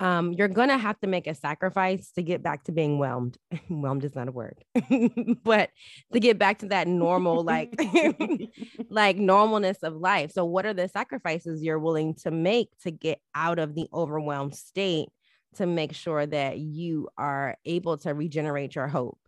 um, 0.00 0.32
you're 0.32 0.48
gonna 0.48 0.76
have 0.76 0.98
to 1.00 1.06
make 1.06 1.26
a 1.26 1.34
sacrifice 1.34 2.10
to 2.12 2.22
get 2.22 2.42
back 2.42 2.64
to 2.64 2.72
being 2.72 2.98
whelmed. 2.98 3.38
whelmed 3.68 4.04
is 4.04 4.14
not 4.14 4.28
a 4.28 4.32
word, 4.32 4.64
but 5.44 5.70
to 6.12 6.20
get 6.20 6.38
back 6.38 6.58
to 6.58 6.66
that 6.66 6.88
normal, 6.88 7.44
like, 7.44 7.72
like 8.88 9.16
normalness 9.18 9.82
of 9.82 9.94
life. 9.94 10.32
So, 10.32 10.44
what 10.44 10.66
are 10.66 10.74
the 10.74 10.88
sacrifices 10.88 11.62
you're 11.62 11.78
willing 11.78 12.14
to 12.16 12.30
make 12.30 12.70
to 12.82 12.90
get 12.90 13.20
out 13.34 13.58
of 13.58 13.74
the 13.74 13.86
overwhelmed 13.92 14.56
state 14.56 15.10
to 15.56 15.66
make 15.66 15.94
sure 15.94 16.26
that 16.26 16.58
you 16.58 17.08
are 17.16 17.56
able 17.64 17.96
to 17.98 18.12
regenerate 18.14 18.74
your 18.74 18.88
hope? 18.88 19.18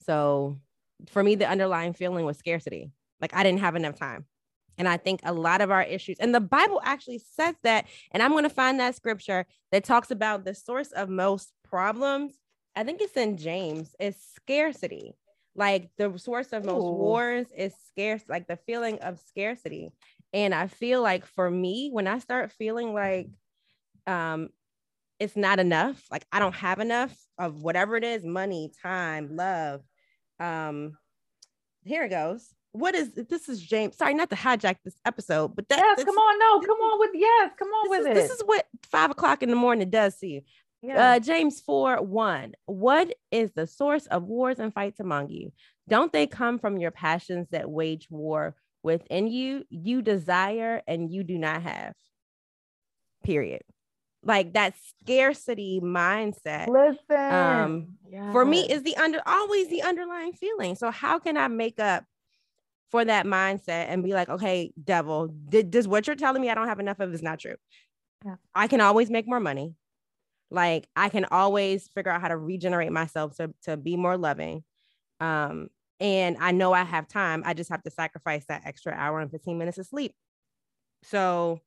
So, 0.00 0.58
for 1.10 1.22
me, 1.22 1.36
the 1.36 1.48
underlying 1.48 1.92
feeling 1.92 2.24
was 2.24 2.38
scarcity. 2.38 2.90
Like 3.20 3.34
I 3.34 3.44
didn't 3.44 3.60
have 3.60 3.76
enough 3.76 3.96
time. 3.96 4.26
And 4.78 4.88
I 4.88 4.96
think 4.96 5.20
a 5.24 5.32
lot 5.32 5.60
of 5.60 5.70
our 5.70 5.82
issues, 5.82 6.18
and 6.20 6.34
the 6.34 6.40
Bible 6.40 6.80
actually 6.84 7.18
says 7.18 7.56
that, 7.64 7.86
and 8.12 8.22
I'm 8.22 8.30
going 8.30 8.44
to 8.44 8.50
find 8.50 8.78
that 8.78 8.94
scripture 8.94 9.44
that 9.72 9.84
talks 9.84 10.10
about 10.10 10.44
the 10.44 10.54
source 10.54 10.92
of 10.92 11.08
most 11.08 11.52
problems. 11.64 12.34
I 12.76 12.84
think 12.84 13.00
it's 13.02 13.16
in 13.16 13.36
James, 13.36 13.94
is 13.98 14.16
scarcity. 14.34 15.14
Like 15.56 15.90
the 15.98 16.16
source 16.16 16.52
of 16.52 16.64
most 16.64 16.84
Ooh. 16.84 16.92
wars 16.92 17.48
is 17.56 17.74
scarce, 17.88 18.22
like 18.28 18.46
the 18.46 18.56
feeling 18.56 19.00
of 19.00 19.18
scarcity. 19.18 19.90
And 20.32 20.54
I 20.54 20.68
feel 20.68 21.02
like 21.02 21.26
for 21.26 21.50
me, 21.50 21.90
when 21.92 22.06
I 22.06 22.20
start 22.20 22.52
feeling 22.52 22.94
like 22.94 23.28
um, 24.06 24.50
it's 25.18 25.34
not 25.34 25.58
enough, 25.58 26.00
like 26.12 26.24
I 26.30 26.38
don't 26.38 26.54
have 26.54 26.78
enough 26.78 27.16
of 27.38 27.62
whatever 27.62 27.96
it 27.96 28.04
is 28.04 28.24
money, 28.24 28.70
time, 28.80 29.34
love. 29.34 29.82
Um, 30.38 30.96
here 31.82 32.04
it 32.04 32.10
goes 32.10 32.54
what 32.72 32.94
is 32.94 33.12
this 33.14 33.48
is 33.48 33.60
James. 33.60 33.96
Sorry, 33.96 34.14
not 34.14 34.30
to 34.30 34.36
hijack 34.36 34.76
this 34.84 34.96
episode, 35.04 35.56
but 35.56 35.68
that, 35.68 35.78
yes, 35.78 36.04
come 36.04 36.16
on, 36.16 36.38
no, 36.38 36.60
come 36.66 36.78
on 36.78 37.00
with 37.00 37.10
yes, 37.14 37.52
come 37.58 37.68
on 37.68 37.90
with 37.90 38.00
is, 38.00 38.06
it. 38.06 38.14
This 38.14 38.30
is 38.30 38.42
what 38.44 38.66
five 38.90 39.10
o'clock 39.10 39.42
in 39.42 39.50
the 39.50 39.56
morning 39.56 39.90
does 39.90 40.18
to 40.18 40.26
you. 40.26 40.42
Yeah. 40.82 41.14
Uh, 41.14 41.18
James 41.18 41.60
4 41.60 42.02
1. 42.02 42.52
What 42.66 43.12
is 43.30 43.52
the 43.52 43.66
source 43.66 44.06
of 44.06 44.24
wars 44.24 44.58
and 44.58 44.72
fights 44.72 45.00
among 45.00 45.30
you? 45.30 45.52
Don't 45.88 46.12
they 46.12 46.26
come 46.26 46.58
from 46.58 46.78
your 46.78 46.90
passions 46.90 47.48
that 47.50 47.68
wage 47.68 48.06
war 48.10 48.54
within 48.82 49.26
you? 49.26 49.64
You 49.70 50.02
desire 50.02 50.82
and 50.86 51.10
you 51.10 51.24
do 51.24 51.36
not 51.36 51.62
have. 51.62 51.94
Period. 53.24 53.62
Like 54.22 54.52
that 54.52 54.74
scarcity 55.00 55.80
mindset. 55.82 56.68
Listen. 56.68 57.34
Um, 57.34 57.88
yes. 58.10 58.32
for 58.32 58.44
me 58.44 58.70
is 58.70 58.82
the 58.82 58.96
under 58.96 59.20
always 59.26 59.68
the 59.68 59.82
underlying 59.82 60.32
feeling. 60.32 60.76
So 60.76 60.90
how 60.90 61.18
can 61.18 61.36
I 61.36 61.48
make 61.48 61.80
up 61.80 62.04
for 62.90 63.04
that 63.04 63.26
mindset 63.26 63.86
and 63.88 64.02
be 64.02 64.12
like, 64.12 64.28
okay, 64.28 64.72
devil, 64.82 65.28
did, 65.48 65.70
does 65.70 65.86
what 65.86 66.06
you're 66.06 66.16
telling 66.16 66.40
me 66.40 66.50
I 66.50 66.54
don't 66.54 66.68
have 66.68 66.80
enough 66.80 67.00
of 67.00 67.12
is 67.12 67.22
not 67.22 67.38
true. 67.38 67.56
Yeah. 68.24 68.36
I 68.54 68.66
can 68.66 68.80
always 68.80 69.10
make 69.10 69.26
more 69.26 69.40
money. 69.40 69.74
Like 70.50 70.88
I 70.96 71.08
can 71.08 71.26
always 71.26 71.88
figure 71.88 72.10
out 72.10 72.22
how 72.22 72.28
to 72.28 72.36
regenerate 72.36 72.92
myself 72.92 73.36
to, 73.36 73.52
to 73.64 73.76
be 73.76 73.96
more 73.96 74.16
loving. 74.16 74.64
Um, 75.20 75.68
and 76.00 76.36
I 76.40 76.52
know 76.52 76.72
I 76.72 76.84
have 76.84 77.08
time. 77.08 77.42
I 77.44 77.54
just 77.54 77.70
have 77.70 77.82
to 77.82 77.90
sacrifice 77.90 78.44
that 78.48 78.62
extra 78.64 78.92
hour 78.92 79.20
and 79.20 79.30
15 79.30 79.58
minutes 79.58 79.78
of 79.78 79.86
sleep. 79.86 80.14
So 81.02 81.60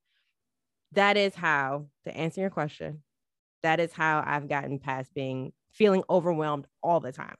that 0.93 1.17
is 1.17 1.35
how, 1.35 1.87
to 2.05 2.15
answer 2.15 2.41
your 2.41 2.49
question, 2.49 3.03
that 3.63 3.79
is 3.79 3.93
how 3.93 4.23
I've 4.25 4.49
gotten 4.49 4.79
past 4.79 5.13
being 5.13 5.53
feeling 5.71 6.03
overwhelmed 6.09 6.65
all 6.81 6.99
the 6.99 7.11
time. 7.11 7.35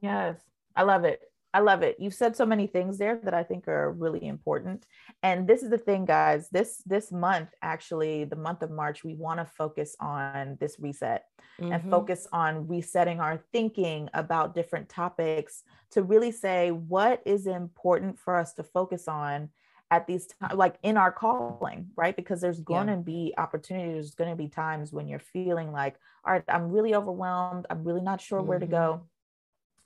Yes, 0.00 0.36
I 0.74 0.82
love 0.82 1.04
it. 1.04 1.20
I 1.54 1.60
love 1.60 1.82
it. 1.82 1.96
You've 1.98 2.14
said 2.14 2.36
so 2.36 2.44
many 2.44 2.66
things 2.66 2.98
there 2.98 3.18
that 3.24 3.32
I 3.32 3.42
think 3.42 3.66
are 3.66 3.92
really 3.92 4.26
important. 4.26 4.84
And 5.22 5.48
this 5.48 5.62
is 5.62 5.70
the 5.70 5.78
thing, 5.78 6.04
guys. 6.04 6.50
This 6.50 6.82
this 6.84 7.10
month, 7.10 7.48
actually, 7.62 8.24
the 8.24 8.36
month 8.36 8.62
of 8.62 8.70
March, 8.70 9.04
we 9.04 9.14
want 9.14 9.40
to 9.40 9.46
focus 9.46 9.96
on 9.98 10.58
this 10.60 10.78
reset 10.78 11.24
mm-hmm. 11.60 11.72
and 11.72 11.90
focus 11.90 12.26
on 12.32 12.68
resetting 12.68 13.20
our 13.20 13.42
thinking 13.52 14.08
about 14.12 14.54
different 14.54 14.88
topics 14.88 15.62
to 15.92 16.02
really 16.02 16.32
say 16.32 16.70
what 16.70 17.22
is 17.24 17.46
important 17.46 18.18
for 18.18 18.36
us 18.36 18.52
to 18.54 18.62
focus 18.62 19.08
on 19.08 19.48
at 19.90 20.06
these 20.06 20.26
times, 20.26 20.54
like 20.54 20.76
in 20.82 20.96
our 20.96 21.12
calling, 21.12 21.88
right? 21.96 22.16
Because 22.16 22.40
there's 22.40 22.60
going 22.60 22.88
yeah. 22.88 22.96
to 22.96 23.00
be 23.00 23.34
opportunities, 23.38 23.94
there's 23.94 24.14
going 24.14 24.30
to 24.30 24.36
be 24.36 24.48
times 24.48 24.92
when 24.92 25.08
you're 25.08 25.20
feeling 25.20 25.72
like, 25.72 25.96
all 26.24 26.32
right, 26.32 26.42
I'm 26.48 26.70
really 26.70 26.94
overwhelmed. 26.94 27.66
I'm 27.70 27.84
really 27.84 28.00
not 28.00 28.20
sure 28.20 28.40
mm-hmm. 28.40 28.48
where 28.48 28.58
to 28.58 28.66
go. 28.66 28.92
Mm-hmm. 28.94 29.04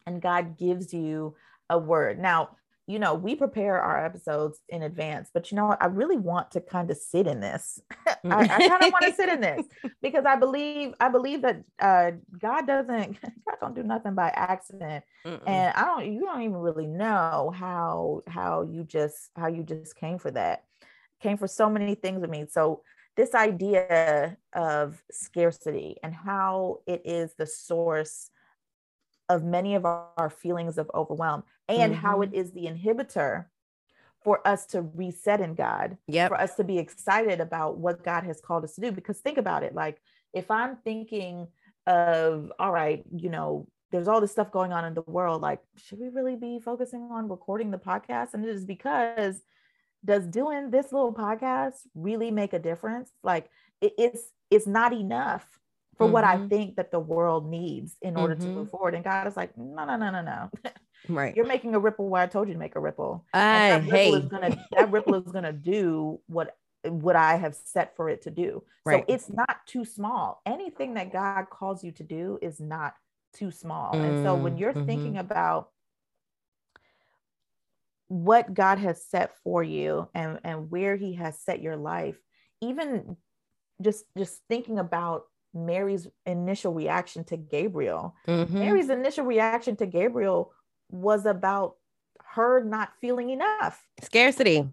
And 0.07 0.23
God 0.23 0.59
gives 0.59 0.94
you 0.94 1.37
a 1.71 1.79
word. 1.79 2.19
Now, 2.19 2.51
you 2.91 2.99
know, 2.99 3.15
we 3.15 3.37
prepare 3.37 3.81
our 3.81 4.05
episodes 4.05 4.59
in 4.69 4.83
advance, 4.83 5.31
but 5.33 5.51
you 5.51 5.57
know 5.57 5.67
what? 5.67 5.81
I 5.81 5.87
really 5.87 6.17
want 6.17 6.51
to 6.51 6.61
kind 6.61 6.91
of 6.91 6.97
sit 6.97 7.29
in 7.29 7.39
this. 7.39 7.81
I, 8.07 8.17
I 8.25 8.69
kind 8.69 8.83
of 8.83 8.93
want 8.93 9.05
to 9.05 9.15
sit 9.15 9.29
in 9.29 9.41
this 9.41 9.65
because 10.03 10.25
I 10.25 10.35
believe 10.35 10.95
I 10.99 11.09
believe 11.09 11.43
that 11.43 11.63
uh, 11.79 12.11
God 12.37 12.67
doesn't 12.67 13.21
God 13.23 13.57
don't 13.61 13.75
do 13.77 13.85
nothing 13.85 14.15
by 14.15 14.31
accident, 14.35 15.05
Mm-mm. 15.25 15.41
and 15.47 15.73
I 15.75 15.85
don't. 15.85 16.13
You 16.13 16.21
don't 16.23 16.43
even 16.43 16.57
really 16.57 16.89
know 16.89 17.53
how 17.55 18.23
how 18.27 18.63
you 18.63 18.83
just 18.83 19.31
how 19.37 19.47
you 19.47 19.63
just 19.63 19.95
came 19.95 20.19
for 20.19 20.33
that, 20.33 20.65
came 21.23 21.37
for 21.37 21.47
so 21.47 21.71
many 21.71 21.95
things 21.95 22.21
with 22.21 22.31
me. 22.31 22.47
So 22.51 22.83
this 23.17 23.35
idea 23.37 24.37
of 24.53 25.01
scarcity 25.13 25.97
and 26.03 26.13
how 26.13 26.79
it 26.87 27.03
is 27.05 27.35
the 27.35 27.47
source 27.47 28.31
of 29.31 29.45
many 29.45 29.77
of 29.77 29.87
our 29.87 30.29
feelings 30.29 30.77
of 30.77 30.90
overwhelm 30.93 31.45
and 31.69 31.93
mm-hmm. 31.93 32.03
how 32.03 32.21
it 32.21 32.35
is 32.35 32.51
the 32.51 32.66
inhibitor 32.66 33.47
for 34.23 34.47
us 34.47 34.66
to 34.66 34.83
reset 34.83 35.40
in 35.40 35.55
God, 35.55 35.97
yep. 36.09 36.29
for 36.29 36.38
us 36.38 36.57
to 36.57 36.64
be 36.64 36.79
excited 36.79 37.40
about 37.40 37.79
what 37.79 38.03
God 38.03 38.25
has 38.25 38.40
called 38.40 38.64
us 38.64 38.75
to 38.75 38.81
do. 38.81 38.90
Because 38.93 39.19
think 39.19 39.38
about 39.38 39.62
it 39.62 39.75
like, 39.75 39.99
if 40.35 40.51
I'm 40.51 40.77
thinking 40.85 41.47
of, 41.87 42.53
all 42.59 42.73
right, 42.73 43.05
you 43.16 43.31
know, 43.31 43.69
there's 43.93 44.09
all 44.09 44.21
this 44.21 44.33
stuff 44.33 44.51
going 44.51 44.73
on 44.73 44.85
in 44.85 44.95
the 44.95 45.03
world, 45.03 45.40
like, 45.40 45.61
should 45.77 46.01
we 46.01 46.09
really 46.09 46.37
be 46.37 46.59
focusing 46.59 47.09
on 47.12 47.29
recording 47.29 47.71
the 47.71 47.79
podcast? 47.79 48.35
And 48.35 48.45
it 48.45 48.51
is 48.51 48.64
because 48.64 49.40
does 50.05 50.27
doing 50.27 50.71
this 50.71 50.93
little 50.93 51.14
podcast 51.14 51.75
really 51.95 52.31
make 52.31 52.53
a 52.53 52.59
difference? 52.59 53.11
Like, 53.23 53.49
it, 53.81 53.93
it's 53.97 54.23
it's 54.51 54.66
not 54.66 54.93
enough 54.93 55.60
for 56.01 56.07
mm-hmm. 56.07 56.15
what 56.15 56.25
I 56.25 56.37
mm-hmm. 56.37 56.49
think 56.49 56.77
that 56.77 56.91
the 56.91 56.99
world 56.99 57.51
needs 57.51 57.95
in 58.01 58.17
order 58.17 58.35
mm-hmm. 58.35 58.47
to 58.47 58.55
move 58.55 58.71
forward. 58.71 58.95
And 58.95 59.05
God 59.05 59.27
is 59.27 59.37
like, 59.37 59.55
no, 59.59 59.85
no, 59.85 59.99
no, 59.99 60.11
no, 60.11 60.23
no. 60.23 60.51
Right. 61.11 61.37
You're 61.37 61.45
making 61.45 61.75
a 61.75 61.79
ripple 61.79 62.09
where 62.09 62.23
I 62.23 62.27
told 62.27 62.49
you 62.49 62.55
to 62.55 62.59
make 62.59 62.75
a 62.75 62.81
ripple. 62.81 63.27
I 63.35 63.69
that 63.69 63.83
hey. 63.83 64.13
Ripple 64.13 64.15
is 64.15 64.25
gonna, 64.31 64.67
that 64.73 64.91
ripple 64.91 65.15
is 65.17 65.31
gonna 65.31 65.53
do 65.53 66.21
what 66.27 66.57
what 66.85 67.17
I 67.17 67.37
have 67.37 67.55
set 67.55 67.95
for 67.97 68.09
it 68.09 68.23
to 68.23 68.31
do. 68.31 68.63
Right. 68.87 69.05
So 69.07 69.15
it's 69.15 69.29
not 69.29 69.67
too 69.67 69.85
small. 69.85 70.41
Anything 70.47 70.95
that 70.95 71.13
God 71.13 71.51
calls 71.51 71.85
you 71.85 71.93
to 71.93 72.03
do 72.03 72.39
is 72.41 72.61
not 72.61 72.95
too 73.35 73.51
small. 73.51 73.93
Mm, 73.93 74.05
and 74.05 74.25
so 74.25 74.35
when 74.35 74.57
you're 74.57 74.73
mm-hmm. 74.73 74.87
thinking 74.87 75.19
about 75.19 75.69
what 78.09 78.55
God 78.55 78.79
has 78.79 79.05
set 79.05 79.37
for 79.45 79.63
you 79.63 80.09
and, 80.15 80.41
and 80.45 80.71
where 80.71 80.97
he 80.97 81.15
has 81.15 81.39
set 81.39 81.61
your 81.61 81.77
life, 81.77 82.17
even 82.63 83.19
just 83.83 84.05
just 84.17 84.41
thinking 84.49 84.79
about 84.79 85.25
Mary's 85.55 86.07
initial 86.27 86.73
reaction 86.73 87.25
to 87.25 87.37
Gabriel. 87.37 88.15
Mm-hmm. 88.29 88.59
Mary's 88.59 88.91
initial 88.91 89.25
reaction 89.25 89.77
to 89.77 89.87
Gabriel 89.87 90.53
was 90.91 91.27
about 91.27 91.77
her 92.35 92.63
not 92.63 92.91
feeling 93.01 93.31
enough. 93.31 93.85
Scarcity. 94.03 94.69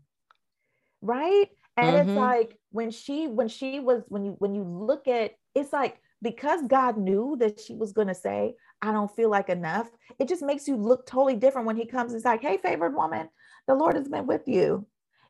Right? 1.02 1.48
And 1.76 1.96
mm-hmm. 1.96 2.10
it's 2.10 2.18
like 2.18 2.58
when 2.72 2.92
she 2.92 3.28
when 3.28 3.48
she 3.48 3.80
was 3.80 4.04
when 4.08 4.26
you 4.26 4.36
when 4.40 4.56
you 4.56 4.64
look 4.64 5.08
at 5.08 5.36
it's 5.56 5.74
like 5.74 6.00
because 6.22 6.62
God 6.68 6.98
knew 6.98 7.36
that 7.40 7.60
she 7.60 7.76
was 7.76 7.92
going 7.92 8.08
to 8.08 8.16
say 8.16 8.56
I 8.82 8.92
don't 8.92 9.14
feel 9.16 9.30
like 9.30 9.50
enough, 9.50 9.90
it 10.20 10.28
just 10.28 10.44
makes 10.44 10.68
you 10.68 10.76
look 10.76 11.06
totally 11.06 11.36
different 11.36 11.66
when 11.66 11.78
he 11.78 11.86
comes. 11.86 12.14
It's 12.14 12.26
like, 12.26 12.42
hey, 12.42 12.58
favored 12.58 12.94
woman, 12.94 13.30
the 13.68 13.74
Lord 13.74 13.96
has 13.96 14.08
been 14.08 14.28
with 14.28 14.48
you. 14.48 14.86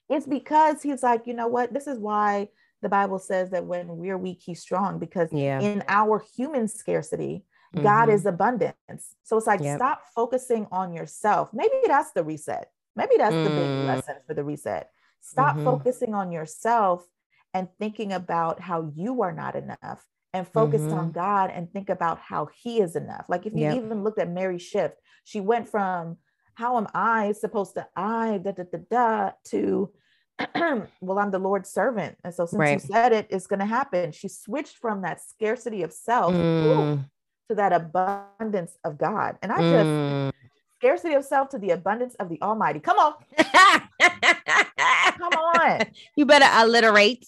It's 0.10 0.26
because 0.26 0.82
he's 0.82 1.04
like, 1.04 1.28
you 1.28 1.34
know 1.34 1.48
what? 1.48 1.74
This 1.74 1.88
is 1.88 2.00
why 2.00 2.50
the 2.82 2.90
Bible 2.90 3.20
says 3.20 3.52
that 3.52 3.66
when 3.66 3.98
we're 3.98 4.18
weak, 4.18 4.42
he's 4.44 4.62
strong, 4.62 5.00
because 5.00 5.32
yeah. 5.32 5.60
in 5.60 5.84
our 5.88 6.24
human 6.36 6.68
scarcity, 6.68 7.44
mm-hmm. 7.76 7.84
God 7.84 8.10
is 8.10 8.26
abundance. 8.26 9.16
So 9.24 9.38
it's 9.38 9.48
like, 9.48 9.62
yep. 9.62 9.78
stop 9.78 10.02
focusing 10.16 10.68
on 10.72 10.94
yourself. 10.94 11.50
Maybe 11.54 11.76
that's 11.88 12.12
the 12.12 12.24
reset. 12.24 12.70
Maybe 12.96 13.18
that's 13.18 13.36
mm. 13.36 13.44
the 13.44 13.50
big 13.50 13.60
mm. 13.60 13.88
lesson 13.88 14.16
for 14.26 14.34
the 14.34 14.44
reset. 14.44 14.90
Stop 15.22 15.56
mm-hmm. 15.56 15.66
focusing 15.66 16.14
on 16.14 16.32
yourself 16.32 17.06
and 17.54 17.68
thinking 17.80 18.14
about 18.14 18.60
how 18.60 18.92
you 18.96 19.22
are 19.22 19.32
not 19.32 19.56
enough 19.56 20.06
and 20.34 20.48
focus 20.48 20.82
mm-hmm. 20.82 20.94
on 20.94 21.12
God 21.12 21.52
and 21.52 21.72
think 21.72 21.90
about 21.90 22.20
how 22.20 22.50
he 22.62 22.82
is 22.82 22.96
enough. 22.96 23.26
Like 23.28 23.46
if 23.46 23.54
you 23.54 23.62
yep. 23.62 23.78
even 23.78 24.04
looked 24.04 24.20
at 24.20 24.30
Mary 24.30 24.60
shift, 24.60 24.96
she 25.24 25.40
went 25.40 25.68
from 25.68 26.18
how 26.56 26.78
am 26.78 26.88
I 26.94 27.34
supposed 27.34 27.76
to 27.76 27.88
I 27.96 28.40
da 28.44 28.52
da 28.52 28.64
da 28.64 28.80
da 28.90 29.32
to 29.46 29.92
well, 31.02 31.20
I'm 31.20 31.32
the 31.32 31.40
Lord's 31.40 31.70
servant. 31.70 32.18
And 32.24 32.34
so 32.34 32.46
since 32.46 32.60
right. 32.60 32.74
you 32.74 32.80
said 32.80 33.14
it, 33.14 33.28
it's 33.30 33.48
going 33.48 33.60
to 33.60 33.66
happen. 33.66 34.12
She 34.12 34.28
switched 34.28 34.78
from 34.78 35.02
that 35.02 35.22
scarcity 35.22 35.84
of 35.84 35.92
self 35.92 36.34
mm. 36.34 37.04
to 37.50 37.56
that 37.56 37.74
abundance 37.74 38.78
of 38.84 38.98
God. 38.98 39.38
And 39.42 39.52
I 39.52 39.58
just, 39.58 39.88
mm. 39.88 40.32
scarcity 40.80 41.16
of 41.16 41.26
self 41.26 41.50
to 41.50 41.58
the 41.58 41.72
abundance 41.72 42.16
of 42.16 42.30
the 42.30 42.42
Almighty. 42.42 42.80
Come 42.80 43.00
on. 43.00 43.14
Come 45.18 45.34
on. 45.34 45.82
You 46.16 46.26
better 46.26 46.46
alliterate. 46.46 47.26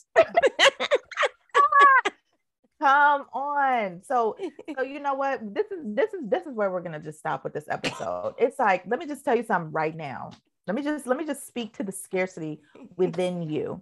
Come 2.80 3.26
on. 3.34 4.02
So, 4.04 4.38
so 4.78 4.84
you 4.84 5.00
know 5.00 5.16
what? 5.16 5.42
This 5.54 5.66
is 5.72 5.80
this 5.84 6.14
is 6.14 6.22
this 6.24 6.46
is 6.46 6.54
where 6.54 6.72
we're 6.72 6.82
gonna 6.82 7.00
just 7.00 7.20
stop 7.20 7.44
with 7.44 7.54
this 7.54 7.66
episode. 7.70 8.36
It's 8.38 8.58
like, 8.58 8.84
let 8.88 9.00
me 9.00 9.06
just 9.06 9.26
tell 9.26 9.36
you 9.36 9.44
something 9.44 9.72
right 9.72 9.96
now 9.96 10.32
let 10.70 10.76
me 10.76 10.84
just 10.84 11.08
let 11.08 11.18
me 11.18 11.26
just 11.26 11.48
speak 11.48 11.76
to 11.76 11.84
the 11.84 11.92
scarcity 11.92 12.62
within 12.96 13.42
you 13.42 13.82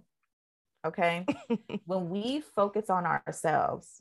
okay 0.86 1.26
when 1.84 2.08
we 2.08 2.42
focus 2.54 2.88
on 2.88 3.04
ourselves 3.04 4.00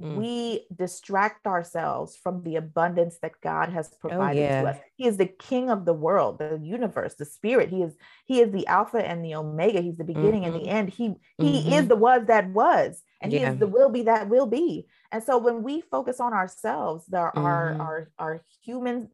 mm. 0.00 0.14
we 0.14 0.66
distract 0.72 1.48
ourselves 1.48 2.16
from 2.16 2.44
the 2.44 2.54
abundance 2.54 3.18
that 3.22 3.32
god 3.42 3.70
has 3.70 3.90
oh, 3.92 4.08
provided 4.08 4.38
oh, 4.38 4.44
yeah. 4.44 4.62
to 4.62 4.68
us 4.68 4.78
he 4.94 5.04
is 5.04 5.16
the 5.16 5.26
king 5.26 5.68
of 5.68 5.84
the 5.84 5.92
world 5.92 6.38
the 6.38 6.60
universe 6.62 7.14
the 7.14 7.24
spirit 7.24 7.70
he 7.70 7.82
is 7.82 7.96
he 8.24 8.40
is 8.40 8.52
the 8.52 8.68
alpha 8.68 9.04
and 9.04 9.24
the 9.24 9.34
omega 9.34 9.80
he's 9.80 9.96
the 9.96 10.04
beginning 10.04 10.42
mm-hmm. 10.42 10.54
and 10.54 10.54
the 10.54 10.68
mm-hmm. 10.68 10.76
end 10.76 10.90
he 10.90 11.12
he 11.38 11.60
mm-hmm. 11.60 11.72
is 11.72 11.88
the 11.88 11.96
was 11.96 12.22
that 12.28 12.48
was 12.50 13.02
and 13.20 13.32
yeah. 13.32 13.38
he 13.40 13.44
is 13.46 13.58
the 13.58 13.66
will 13.66 13.88
be 13.88 14.02
that 14.02 14.28
will 14.28 14.46
be 14.46 14.86
and 15.10 15.24
so 15.24 15.38
when 15.38 15.64
we 15.64 15.80
focus 15.80 16.20
on 16.20 16.32
ourselves 16.32 17.04
there 17.06 17.32
mm-hmm. 17.34 17.44
are 17.44 17.76
our 17.80 18.10
our 18.16 18.44
human 18.62 19.08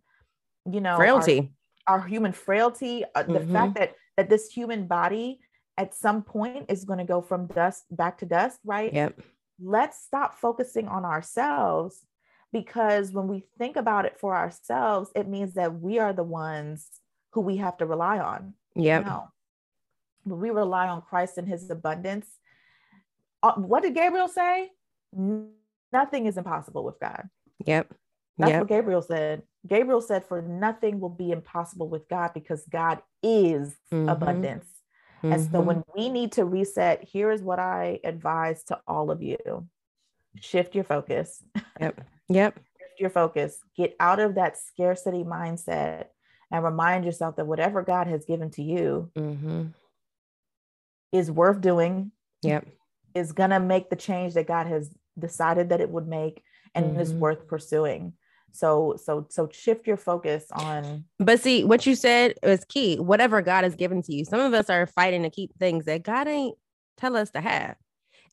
you 0.71 0.83
know 0.83 0.97
frailty 0.97 1.55
our, 1.87 2.01
human 2.07 2.33
frailty, 2.33 3.05
uh, 3.15 3.23
mm-hmm. 3.23 3.33
the 3.33 3.53
fact 3.53 3.75
that 3.77 3.95
that 4.17 4.29
this 4.29 4.51
human 4.51 4.87
body 4.87 5.41
at 5.79 5.95
some 5.95 6.23
point 6.23 6.67
is 6.69 6.85
going 6.85 6.99
to 6.99 7.05
go 7.05 7.23
from 7.23 7.47
dust 7.47 7.85
back 7.91 8.19
to 8.19 8.27
dust, 8.27 8.59
right? 8.65 8.93
Yep. 8.93 9.21
Let's 9.61 10.03
stop 10.05 10.39
focusing 10.39 10.87
on 10.87 11.05
ourselves 11.05 12.05
because 12.53 13.13
when 13.13 13.27
we 13.27 13.45
think 13.59 13.77
about 13.77 14.05
it 14.05 14.19
for 14.19 14.37
ourselves, 14.37 15.11
it 15.17 15.29
means 15.29 15.55
that 15.55 15.81
we 15.81 15.99
are 15.99 16.13
the 16.13 16.23
ones 16.23 16.87
who 17.31 17.41
we 17.41 17.57
have 17.57 17.79
to 17.79 17.87
rely 17.87 18.19
on. 18.19 18.55
Yeah. 18.75 19.01
No. 19.01 19.29
When 20.25 20.41
we 20.41 20.51
rely 20.51 20.89
on 20.89 21.01
Christ 21.03 21.39
and 21.39 21.49
his 21.49 21.71
abundance, 21.71 22.29
uh, 23.43 23.55
what 23.55 23.83
did 23.83 23.95
Gabriel 23.95 24.29
say? 24.29 24.71
Nothing 25.93 26.27
is 26.27 26.37
impossible 26.37 26.85
with 26.85 27.01
God. 27.01 27.29
Yep. 27.65 27.95
That's 28.39 28.51
yep. 28.51 28.61
what 28.61 28.69
Gabriel 28.69 29.03
said. 29.03 29.43
Gabriel 29.67 30.01
said, 30.01 30.25
For 30.25 30.43
nothing 30.43 31.01
will 31.01 31.09
be 31.09 31.31
impossible 31.31 31.89
with 31.89 32.09
God 32.09 32.33
because 32.35 32.65
God 32.71 33.01
is 33.23 33.75
mm-hmm. 33.93 34.09
abundance. 34.09 34.67
Mm-hmm. 35.23 35.33
And 35.33 35.51
so 35.51 35.61
when 35.61 35.81
mm-hmm. 35.81 36.01
we 36.01 36.09
need 36.09 36.33
to 36.33 36.45
reset, 36.45 37.05
here 37.05 37.31
is 37.31 37.43
what 37.43 37.59
I 37.59 38.01
advise 38.05 38.65
to 38.65 38.81
all 38.87 39.11
of 39.11 39.23
you 39.23 39.69
shift 40.41 40.75
your 40.75 40.85
focus. 40.85 41.43
Yep. 41.81 42.01
Yep. 42.29 42.55
shift 42.55 43.01
your 43.01 43.11
focus. 43.11 43.59
Get 43.77 43.95
out 44.01 44.21
of 44.21 44.37
that 44.37 44.57
scarcity 44.57 45.25
mindset 45.25 46.07
and 46.51 46.65
remind 46.65 47.05
yourself 47.05 47.37
that 47.37 47.47
whatever 47.47 47.83
God 47.83 48.07
has 48.07 48.25
given 48.25 48.51
to 48.53 48.63
you 48.63 49.11
mm-hmm. 49.17 49.67
is 51.13 51.31
worth 51.31 51.61
doing. 51.61 52.13
Yep. 52.43 52.67
Is 53.15 53.33
going 53.33 53.51
to 53.51 53.61
make 53.61 53.91
the 53.91 53.97
change 53.97 54.35
that 54.35 54.47
God 54.47 54.67
has 54.67 54.91
decided 55.19 55.69
that 55.69 55.83
it 55.83 55.91
would 55.91 56.09
make 56.09 56.43
and 56.75 56.99
is 56.99 57.11
mm-hmm. 57.11 57.21
worth 57.21 57.47
pursuing 57.47 58.15
so 58.53 58.95
so 59.03 59.27
so 59.31 59.49
shift 59.53 59.87
your 59.87 59.97
focus 59.97 60.47
on 60.53 61.05
but 61.19 61.41
see 61.41 61.65
what 61.65 61.87
you 61.87 61.95
said 61.95 62.35
is 62.43 62.65
key 62.65 62.97
whatever 62.97 63.43
god 63.43 63.65
has 63.65 63.75
given 63.75 64.03
to 64.03 64.15
you 64.15 64.25
some 64.25 64.41
of 64.41 64.55
us 64.55 64.71
are 64.71 64.87
fighting 64.87 65.23
to 65.23 65.31
keep 65.31 65.51
things 65.59 65.85
that 65.85 66.03
god 66.03 66.29
ain't 66.29 66.57
tell 66.97 67.17
us 67.17 67.31
to 67.31 67.41
have 67.41 67.77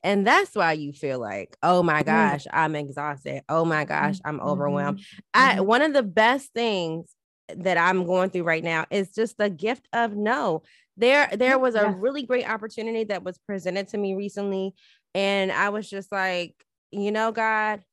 and 0.03 0.25
that's 0.25 0.55
why 0.55 0.73
you 0.73 0.93
feel 0.93 1.19
like 1.19 1.58
oh 1.63 1.84
my 1.84 2.01
mm-hmm. 2.01 2.12
gosh 2.12 2.43
mm-hmm. 2.43 2.60
i'm 2.60 2.75
exhausted 2.75 3.41
oh 3.49 3.65
my 3.65 3.86
gosh 3.86 4.17
i'm 4.25 4.39
overwhelmed 4.41 4.99
mm-hmm. 4.99 5.58
i 5.58 5.62
one 5.62 5.82
of 5.82 5.93
the 5.93 6.03
best 6.03 6.53
things 6.53 7.13
that 7.58 7.77
I'm 7.77 8.05
going 8.05 8.29
through 8.29 8.43
right 8.43 8.63
now 8.63 8.86
is 8.89 9.13
just 9.13 9.38
the 9.38 9.49
gift 9.49 9.88
of 9.93 10.15
no. 10.15 10.63
There, 10.97 11.29
there 11.34 11.58
was 11.58 11.75
a 11.75 11.84
Yes. 11.84 11.95
really 11.97 12.23
great 12.23 12.49
opportunity 12.49 13.05
that 13.05 13.23
was 13.23 13.38
presented 13.38 13.88
to 13.89 13.97
me 13.97 14.15
recently, 14.15 14.73
and 15.15 15.51
I 15.51 15.69
was 15.69 15.89
just 15.89 16.12
like, 16.12 16.55
you 16.91 17.12
know, 17.12 17.32
God, 17.32 17.84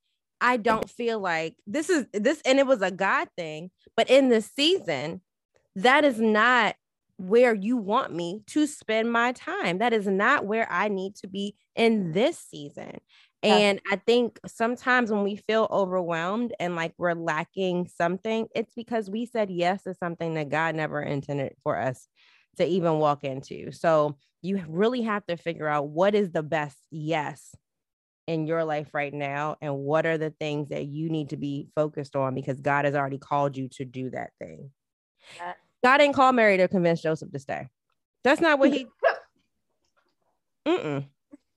I 0.40 0.56
don't 0.56 0.88
feel 0.88 1.18
like 1.18 1.56
this 1.66 1.90
is 1.90 2.06
this, 2.12 2.40
and 2.44 2.58
it 2.58 2.66
was 2.66 2.82
a 2.82 2.90
God 2.90 3.28
thing, 3.36 3.70
but 3.96 4.10
in 4.10 4.28
this 4.28 4.50
season, 4.54 5.20
that 5.76 6.04
is 6.04 6.20
not 6.20 6.76
where 7.18 7.54
you 7.54 7.76
want 7.76 8.12
me 8.12 8.42
to 8.48 8.66
spend 8.66 9.10
my 9.10 9.32
time. 9.32 9.78
That 9.78 9.92
is 9.92 10.06
not 10.06 10.44
where 10.44 10.70
I 10.70 10.88
need 10.88 11.16
to 11.16 11.28
be 11.28 11.56
in 11.74 12.12
this 12.12 12.38
season. 12.38 12.98
And 13.42 13.80
I 13.90 13.96
think 13.96 14.40
sometimes 14.46 15.10
when 15.10 15.22
we 15.22 15.36
feel 15.36 15.68
overwhelmed 15.70 16.52
and 16.58 16.74
like 16.74 16.94
we're 16.98 17.14
lacking 17.14 17.88
something, 17.88 18.48
it's 18.54 18.74
because 18.74 19.08
we 19.08 19.24
said 19.24 19.50
yes 19.50 19.84
to 19.84 19.94
something 19.94 20.34
that 20.34 20.48
God 20.48 20.74
never 20.74 21.00
intended 21.00 21.54
for 21.62 21.78
us 21.78 22.08
to 22.56 22.66
even 22.66 22.98
walk 22.98 23.24
into. 23.24 23.70
So 23.72 24.16
you 24.42 24.64
really 24.68 25.02
have 25.02 25.24
to 25.26 25.36
figure 25.36 25.68
out 25.68 25.88
what 25.88 26.14
is 26.14 26.32
the 26.32 26.42
best 26.42 26.78
yes 26.90 27.54
in 28.26 28.46
your 28.46 28.64
life 28.64 28.88
right 28.92 29.14
now 29.14 29.56
and 29.60 29.76
what 29.76 30.04
are 30.06 30.18
the 30.18 30.30
things 30.30 30.68
that 30.70 30.86
you 30.86 31.08
need 31.08 31.30
to 31.30 31.36
be 31.36 31.68
focused 31.74 32.16
on 32.16 32.34
because 32.34 32.60
God 32.60 32.84
has 32.84 32.94
already 32.94 33.18
called 33.18 33.56
you 33.56 33.68
to 33.70 33.84
do 33.84 34.10
that 34.10 34.30
thing. 34.40 34.70
Yeah. 35.36 35.52
God 35.84 35.98
didn't 35.98 36.14
call 36.16 36.32
Mary 36.32 36.56
to 36.56 36.68
convince 36.68 37.00
Joseph 37.02 37.30
to 37.32 37.38
stay. 37.38 37.68
That's 38.24 38.40
not 38.40 38.58
what 38.58 38.72
he. 38.72 38.86
Mm-mm. 40.66 41.06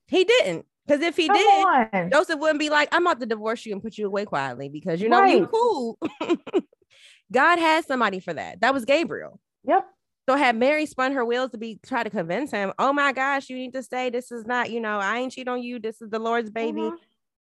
He 0.07 0.23
didn't. 0.23 0.65
Because 0.85 1.01
if 1.03 1.15
he 1.15 1.27
Come 1.27 1.37
did, 1.37 1.65
on. 1.65 2.09
Joseph 2.11 2.39
wouldn't 2.39 2.59
be 2.59 2.69
like, 2.69 2.89
I'm 2.91 3.05
about 3.05 3.19
to 3.19 3.25
divorce 3.27 3.65
you 3.65 3.73
and 3.73 3.81
put 3.81 3.97
you 3.97 4.07
away 4.07 4.25
quietly 4.25 4.69
because 4.69 5.01
you 5.01 5.09
know 5.09 5.23
you 5.23 5.41
Right. 5.41 5.51
cool. 5.51 5.99
God 7.31 7.59
had 7.59 7.85
somebody 7.85 8.19
for 8.19 8.33
that. 8.33 8.61
That 8.61 8.73
was 8.73 8.85
Gabriel. 8.85 9.39
Yep. 9.65 9.85
So 10.29 10.35
had 10.35 10.55
Mary 10.55 10.85
spun 10.85 11.13
her 11.13 11.25
wheels 11.25 11.49
to 11.53 11.57
be 11.57 11.79
try 11.83 12.03
to 12.03 12.09
convince 12.11 12.51
him, 12.51 12.71
oh 12.77 12.93
my 12.93 13.13
gosh, 13.13 13.49
you 13.49 13.57
need 13.57 13.73
to 13.73 13.81
stay. 13.81 14.11
This 14.11 14.31
is 14.31 14.45
not, 14.45 14.69
you 14.69 14.79
know, 14.79 14.99
I 14.99 15.17
ain't 15.17 15.31
cheat 15.31 15.47
on 15.47 15.63
you. 15.63 15.79
This 15.79 16.03
is 16.03 16.11
the 16.11 16.19
Lord's 16.19 16.51
baby. 16.51 16.81
Mhm. 16.81 16.97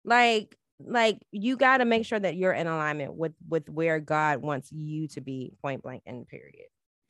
Like, 0.05 0.55
like 0.79 1.19
you 1.33 1.57
got 1.57 1.79
to 1.79 1.85
make 1.85 2.05
sure 2.05 2.17
that 2.17 2.37
you're 2.37 2.53
in 2.53 2.65
alignment 2.65 3.13
with 3.13 3.33
with 3.49 3.67
where 3.67 3.99
God 3.99 4.41
wants 4.41 4.71
you 4.71 5.09
to 5.09 5.19
be, 5.19 5.51
point 5.61 5.83
blank 5.83 6.03
and 6.05 6.25
period. 6.29 6.67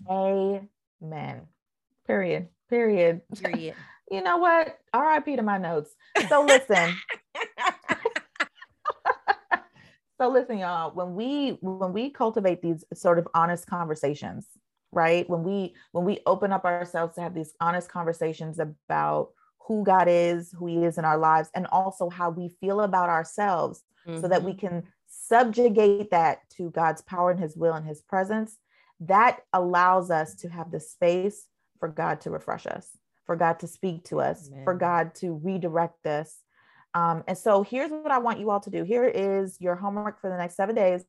Amen. 0.09 1.41
Period. 2.07 2.47
Period. 2.71 3.21
Period. 3.39 3.75
You 4.09 4.23
know 4.23 4.37
what? 4.37 4.79
RIP 4.95 5.35
to 5.35 5.43
my 5.43 5.57
notes. 5.57 5.93
So 6.29 6.41
listen. 6.41 6.95
so 10.17 10.29
listen, 10.29 10.59
y'all. 10.59 10.95
When 10.95 11.13
we 11.13 11.57
when 11.61 11.91
we 11.91 12.09
cultivate 12.09 12.61
these 12.61 12.85
sort 12.93 13.19
of 13.19 13.27
honest 13.35 13.67
conversations, 13.67 14.47
right? 14.91 15.29
When 15.29 15.43
we 15.43 15.75
when 15.91 16.05
we 16.05 16.19
open 16.25 16.51
up 16.51 16.65
ourselves 16.65 17.15
to 17.15 17.21
have 17.21 17.33
these 17.33 17.53
honest 17.59 17.89
conversations 17.89 18.59
about 18.59 19.31
who 19.67 19.83
God 19.83 20.07
is, 20.07 20.51
who 20.57 20.67
He 20.67 20.83
is 20.85 20.97
in 20.97 21.05
our 21.05 21.17
lives, 21.17 21.49
and 21.53 21.67
also 21.67 22.09
how 22.09 22.29
we 22.29 22.49
feel 22.61 22.81
about 22.81 23.09
ourselves, 23.09 23.83
so 24.21 24.27
that 24.29 24.43
we 24.43 24.53
Mhm. 24.53 24.59
can 24.59 24.83
subjugate 25.07 26.11
that 26.11 26.39
to 26.51 26.69
God's 26.71 27.01
power 27.01 27.31
and 27.31 27.39
His 27.39 27.57
will 27.57 27.73
and 27.73 27.85
His 27.85 28.01
presence, 28.01 28.57
that 29.01 29.41
allows 29.51 30.09
us 30.09 30.35
to 30.35 30.49
have 30.49 30.71
the 30.71 30.79
space 30.79 31.47
for 31.79 31.89
God 31.89 32.21
to 32.21 32.31
refresh 32.31 32.65
us, 32.65 32.97
for 33.25 33.35
God 33.35 33.59
to 33.59 33.67
speak 33.67 34.05
to 34.05 34.21
us, 34.21 34.49
for 34.63 34.73
God 34.73 35.13
to 35.15 35.33
redirect 35.33 36.07
us. 36.07 36.41
Um, 36.93 37.23
and 37.27 37.37
so 37.37 37.61
here's 37.61 37.91
what 37.91 38.11
I 38.11 38.17
want 38.19 38.39
you 38.39 38.49
all 38.49 38.61
to 38.61 38.69
do. 38.69 38.83
Here 38.83 39.03
is 39.03 39.59
your 39.59 39.75
homework 39.75 40.19
for 40.21 40.29
the 40.29 40.37
next 40.37 40.55
seven 40.55 40.75
days. 40.75 41.03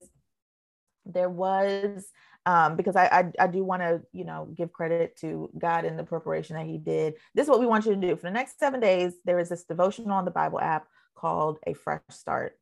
There 1.07 1.31
was 1.31 2.11
um, 2.47 2.77
because 2.77 2.97
I, 2.97 3.07
I 3.07 3.45
I 3.45 3.47
do 3.47 3.65
want 3.65 3.83
to 3.83 4.03
you 4.13 4.25
know 4.25 4.49
give 4.55 4.73
credit 4.73 5.17
to 5.21 5.51
God 5.59 5.85
in 5.85 5.97
the 5.97 6.05
preparation 6.05 6.57
that 6.57 6.67
He 6.67 6.79
did. 6.79 7.15
This 7.35 7.45
is 7.45 7.51
what 7.51 7.61
we 7.61 7.67
want 7.67 7.87
you 7.87 7.95
to 7.95 8.01
do 8.01 8.17
for 8.17 8.23
the 8.23 8.31
next 8.31 8.59
seven 8.59 8.81
days. 8.81 9.15
There 9.25 9.39
is 9.39 9.49
this 9.49 9.65
devotional 9.65 10.13
on 10.13 10.25
the 10.25 10.31
Bible 10.31 10.61
app 10.61 10.87
called 11.15 11.59
A 11.67 11.75
Fresh 11.75 12.01
Start. 12.11 12.59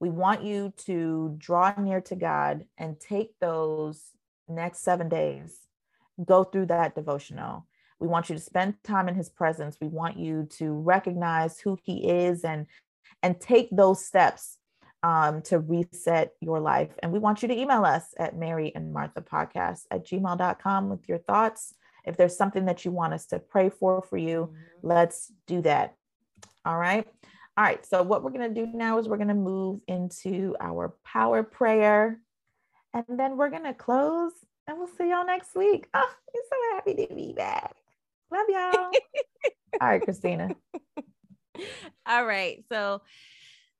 We 0.00 0.10
want 0.10 0.42
you 0.42 0.72
to 0.86 1.34
draw 1.38 1.74
near 1.78 2.00
to 2.02 2.16
God 2.16 2.64
and 2.76 2.98
take 2.98 3.38
those 3.40 4.10
next 4.48 4.80
seven 4.80 5.08
days, 5.08 5.58
go 6.24 6.44
through 6.44 6.66
that 6.66 6.94
devotional. 6.94 7.66
We 8.00 8.08
want 8.08 8.28
you 8.28 8.34
to 8.34 8.42
spend 8.42 8.82
time 8.82 9.08
in 9.08 9.14
his 9.14 9.30
presence. 9.30 9.78
We 9.80 9.86
want 9.86 10.16
you 10.16 10.48
to 10.58 10.72
recognize 10.72 11.60
who 11.60 11.78
he 11.84 12.08
is 12.08 12.44
and 12.44 12.66
and 13.22 13.40
take 13.40 13.68
those 13.70 14.04
steps 14.04 14.58
um, 15.02 15.42
to 15.42 15.58
reset 15.58 16.32
your 16.40 16.60
life. 16.60 16.90
And 17.02 17.12
we 17.12 17.18
want 17.18 17.42
you 17.42 17.48
to 17.48 17.58
email 17.58 17.84
us 17.84 18.14
at 18.18 18.36
Mary 18.36 18.72
and 18.74 18.92
Martha 18.92 19.20
podcast 19.20 19.82
at 19.90 20.06
gmail.com 20.06 20.88
with 20.88 21.08
your 21.08 21.18
thoughts. 21.18 21.74
If 22.04 22.16
there's 22.16 22.36
something 22.36 22.64
that 22.66 22.84
you 22.84 22.90
want 22.90 23.12
us 23.14 23.26
to 23.26 23.38
pray 23.38 23.68
for 23.68 24.02
for 24.02 24.16
you, 24.16 24.52
Mhm. 24.52 24.56
let's 24.82 25.32
do 25.46 25.62
that. 25.62 25.94
All 26.64 26.78
right. 26.78 27.06
All 27.56 27.64
right. 27.64 27.84
So, 27.84 28.02
what 28.02 28.22
we're 28.22 28.30
going 28.30 28.52
to 28.54 28.64
do 28.64 28.66
now 28.72 28.98
is 28.98 29.08
we're 29.08 29.16
going 29.16 29.28
to 29.28 29.34
move 29.34 29.80
into 29.86 30.56
our 30.60 30.96
power 31.04 31.42
prayer. 31.42 32.20
And 32.94 33.04
then 33.08 33.36
we're 33.36 33.50
going 33.50 33.64
to 33.64 33.74
close 33.74 34.32
and 34.66 34.78
we'll 34.78 34.86
see 34.86 35.10
y'all 35.10 35.26
next 35.26 35.54
week. 35.54 35.88
Oh, 35.94 35.98
I'm 36.34 36.42
so 36.50 36.74
happy 36.76 37.06
to 37.06 37.14
be 37.14 37.32
back. 37.32 37.74
Love 38.30 38.46
y'all. 38.48 38.90
All 39.80 39.88
right, 39.88 40.02
Christina. 40.02 40.54
All 42.06 42.24
right. 42.24 42.64
So 42.68 43.02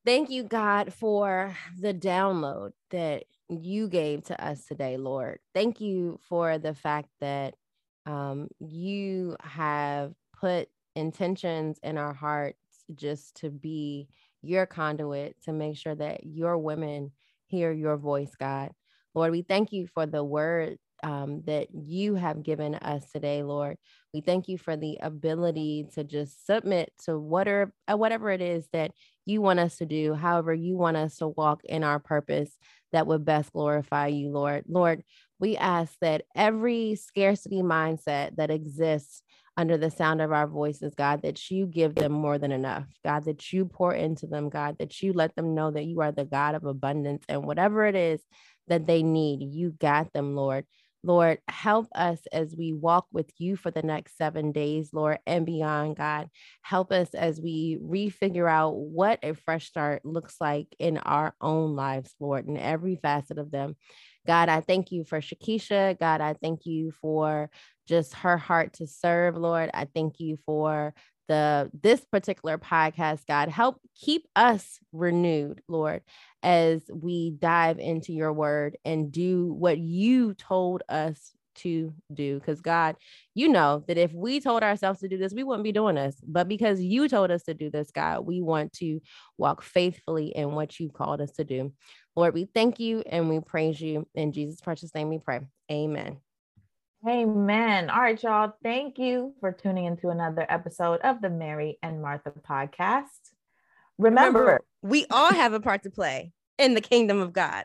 thank 0.04 0.30
you, 0.30 0.44
God, 0.44 0.92
for 0.92 1.56
the 1.80 1.94
download 1.94 2.72
that 2.90 3.24
you 3.48 3.88
gave 3.88 4.24
to 4.24 4.44
us 4.44 4.64
today, 4.66 4.96
Lord. 4.96 5.38
Thank 5.54 5.80
you 5.80 6.18
for 6.28 6.58
the 6.58 6.74
fact 6.74 7.08
that 7.20 7.54
um, 8.06 8.48
you 8.58 9.36
have 9.40 10.14
put 10.38 10.68
intentions 10.96 11.78
in 11.82 11.98
our 11.98 12.12
hearts 12.12 12.58
just 12.94 13.36
to 13.36 13.50
be 13.50 14.08
your 14.42 14.66
conduit 14.66 15.36
to 15.44 15.52
make 15.52 15.76
sure 15.76 15.94
that 15.94 16.24
your 16.24 16.58
women 16.58 17.12
hear 17.46 17.70
your 17.72 17.96
voice, 17.96 18.34
God. 18.38 18.72
Lord, 19.14 19.30
we 19.30 19.42
thank 19.42 19.72
you 19.72 19.86
for 19.86 20.06
the 20.06 20.24
word 20.24 20.78
um, 21.02 21.42
that 21.46 21.68
you 21.74 22.14
have 22.14 22.42
given 22.42 22.74
us 22.76 23.10
today, 23.10 23.42
Lord. 23.42 23.76
We 24.14 24.20
thank 24.20 24.48
you 24.48 24.58
for 24.58 24.76
the 24.76 24.98
ability 25.00 25.86
to 25.94 26.04
just 26.04 26.46
submit 26.46 26.92
to 27.04 27.18
whatever, 27.18 27.72
uh, 27.90 27.96
whatever 27.96 28.30
it 28.30 28.40
is 28.40 28.68
that 28.72 28.92
you 29.24 29.40
want 29.40 29.60
us 29.60 29.78
to 29.78 29.86
do, 29.86 30.14
however 30.14 30.52
you 30.52 30.76
want 30.76 30.96
us 30.96 31.16
to 31.16 31.28
walk 31.28 31.64
in 31.64 31.84
our 31.84 31.98
purpose 31.98 32.56
that 32.92 33.06
would 33.06 33.24
best 33.24 33.52
glorify 33.52 34.08
you, 34.08 34.30
Lord. 34.30 34.64
Lord, 34.68 35.02
we 35.40 35.56
ask 35.56 35.94
that 36.00 36.24
every 36.36 36.94
scarcity 36.94 37.62
mindset 37.62 38.36
that 38.36 38.50
exists 38.50 39.22
under 39.56 39.76
the 39.76 39.90
sound 39.90 40.22
of 40.22 40.32
our 40.32 40.46
voices, 40.46 40.94
God, 40.94 41.22
that 41.22 41.50
you 41.50 41.66
give 41.66 41.94
them 41.94 42.12
more 42.12 42.38
than 42.38 42.52
enough, 42.52 42.86
God, 43.04 43.24
that 43.26 43.52
you 43.52 43.66
pour 43.66 43.92
into 43.92 44.26
them, 44.26 44.48
God, 44.48 44.76
that 44.78 45.02
you 45.02 45.12
let 45.12 45.34
them 45.36 45.54
know 45.54 45.70
that 45.70 45.84
you 45.84 46.00
are 46.00 46.12
the 46.12 46.24
God 46.24 46.54
of 46.54 46.64
abundance 46.64 47.24
and 47.28 47.44
whatever 47.44 47.86
it 47.86 47.94
is 47.94 48.20
that 48.68 48.86
they 48.86 49.02
need, 49.02 49.42
you 49.42 49.70
got 49.78 50.12
them, 50.12 50.34
Lord. 50.34 50.64
Lord, 51.04 51.38
help 51.48 51.88
us 51.94 52.20
as 52.32 52.54
we 52.56 52.72
walk 52.72 53.06
with 53.12 53.30
you 53.38 53.56
for 53.56 53.70
the 53.70 53.82
next 53.82 54.16
seven 54.16 54.52
days, 54.52 54.90
Lord, 54.92 55.18
and 55.26 55.44
beyond, 55.44 55.96
God. 55.96 56.28
Help 56.62 56.92
us 56.92 57.12
as 57.14 57.40
we 57.40 57.78
refigure 57.82 58.50
out 58.50 58.76
what 58.76 59.18
a 59.22 59.34
fresh 59.34 59.66
start 59.66 60.04
looks 60.04 60.36
like 60.40 60.68
in 60.78 60.98
our 60.98 61.34
own 61.40 61.74
lives, 61.74 62.14
Lord, 62.20 62.46
in 62.46 62.56
every 62.56 62.96
facet 62.96 63.38
of 63.38 63.50
them. 63.50 63.76
God, 64.26 64.48
I 64.48 64.60
thank 64.60 64.92
you 64.92 65.04
for 65.04 65.20
Shakisha. 65.20 65.98
God, 65.98 66.20
I 66.20 66.34
thank 66.34 66.66
you 66.66 66.92
for 67.00 67.50
just 67.88 68.14
her 68.14 68.38
heart 68.38 68.74
to 68.74 68.86
serve, 68.86 69.36
Lord. 69.36 69.70
I 69.74 69.86
thank 69.86 70.20
you 70.20 70.38
for 70.46 70.94
the 71.32 71.70
this 71.82 72.04
particular 72.04 72.58
podcast, 72.58 73.26
God. 73.26 73.48
Help 73.48 73.80
keep 73.96 74.28
us 74.36 74.78
renewed, 74.92 75.62
Lord, 75.66 76.02
as 76.42 76.82
we 76.92 77.30
dive 77.30 77.78
into 77.78 78.12
your 78.12 78.34
word 78.34 78.76
and 78.84 79.10
do 79.10 79.50
what 79.52 79.78
you 79.78 80.34
told 80.34 80.82
us 80.90 81.32
to 81.54 81.94
do. 82.12 82.38
Because 82.38 82.60
God, 82.60 82.96
you 83.34 83.48
know 83.48 83.82
that 83.88 83.96
if 83.96 84.12
we 84.12 84.40
told 84.40 84.62
ourselves 84.62 85.00
to 85.00 85.08
do 85.08 85.16
this, 85.16 85.32
we 85.32 85.42
wouldn't 85.42 85.64
be 85.64 85.72
doing 85.72 85.94
this. 85.94 86.16
But 86.22 86.48
because 86.48 86.82
you 86.82 87.08
told 87.08 87.30
us 87.30 87.44
to 87.44 87.54
do 87.54 87.70
this, 87.70 87.90
God, 87.90 88.26
we 88.26 88.42
want 88.42 88.74
to 88.74 89.00
walk 89.38 89.62
faithfully 89.62 90.28
in 90.28 90.52
what 90.52 90.78
you 90.78 90.90
called 90.90 91.22
us 91.22 91.32
to 91.32 91.44
do. 91.44 91.72
Lord, 92.14 92.34
we 92.34 92.44
thank 92.44 92.78
you 92.78 93.02
and 93.06 93.30
we 93.30 93.40
praise 93.40 93.80
you. 93.80 94.06
In 94.14 94.32
Jesus' 94.32 94.60
precious 94.60 94.94
name 94.94 95.08
we 95.08 95.18
pray. 95.18 95.40
Amen. 95.70 96.18
Amen. 97.06 97.90
All 97.90 98.00
right, 98.00 98.22
y'all. 98.22 98.52
Thank 98.62 98.98
you 98.98 99.34
for 99.40 99.50
tuning 99.50 99.86
into 99.86 100.10
another 100.10 100.46
episode 100.48 101.00
of 101.00 101.20
the 101.20 101.30
Mary 101.30 101.78
and 101.82 102.00
Martha 102.00 102.30
podcast. 102.30 103.06
Remember, 103.98 104.60
we 104.82 105.06
all 105.10 105.32
have 105.32 105.52
a 105.52 105.60
part 105.60 105.82
to 105.82 105.90
play 105.90 106.32
in 106.58 106.74
the 106.74 106.80
kingdom 106.80 107.20
of 107.20 107.32
God. 107.32 107.64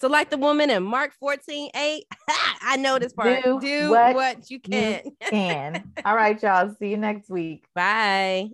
So, 0.00 0.08
like 0.08 0.30
the 0.30 0.36
woman 0.38 0.68
in 0.70 0.82
Mark 0.82 1.12
14 1.20 1.70
8, 1.74 2.04
I 2.62 2.76
know 2.76 2.98
this 2.98 3.12
part. 3.12 3.44
Do 3.44 3.60
Do, 3.60 3.90
what 3.90 4.14
what, 4.16 4.50
you 4.50 4.56
you 4.56 4.60
can. 4.60 5.02
can. 5.20 5.92
All 6.04 6.14
right, 6.16 6.40
y'all. 6.42 6.74
See 6.78 6.88
you 6.88 6.96
next 6.96 7.30
week. 7.30 7.64
Bye. 7.74 8.50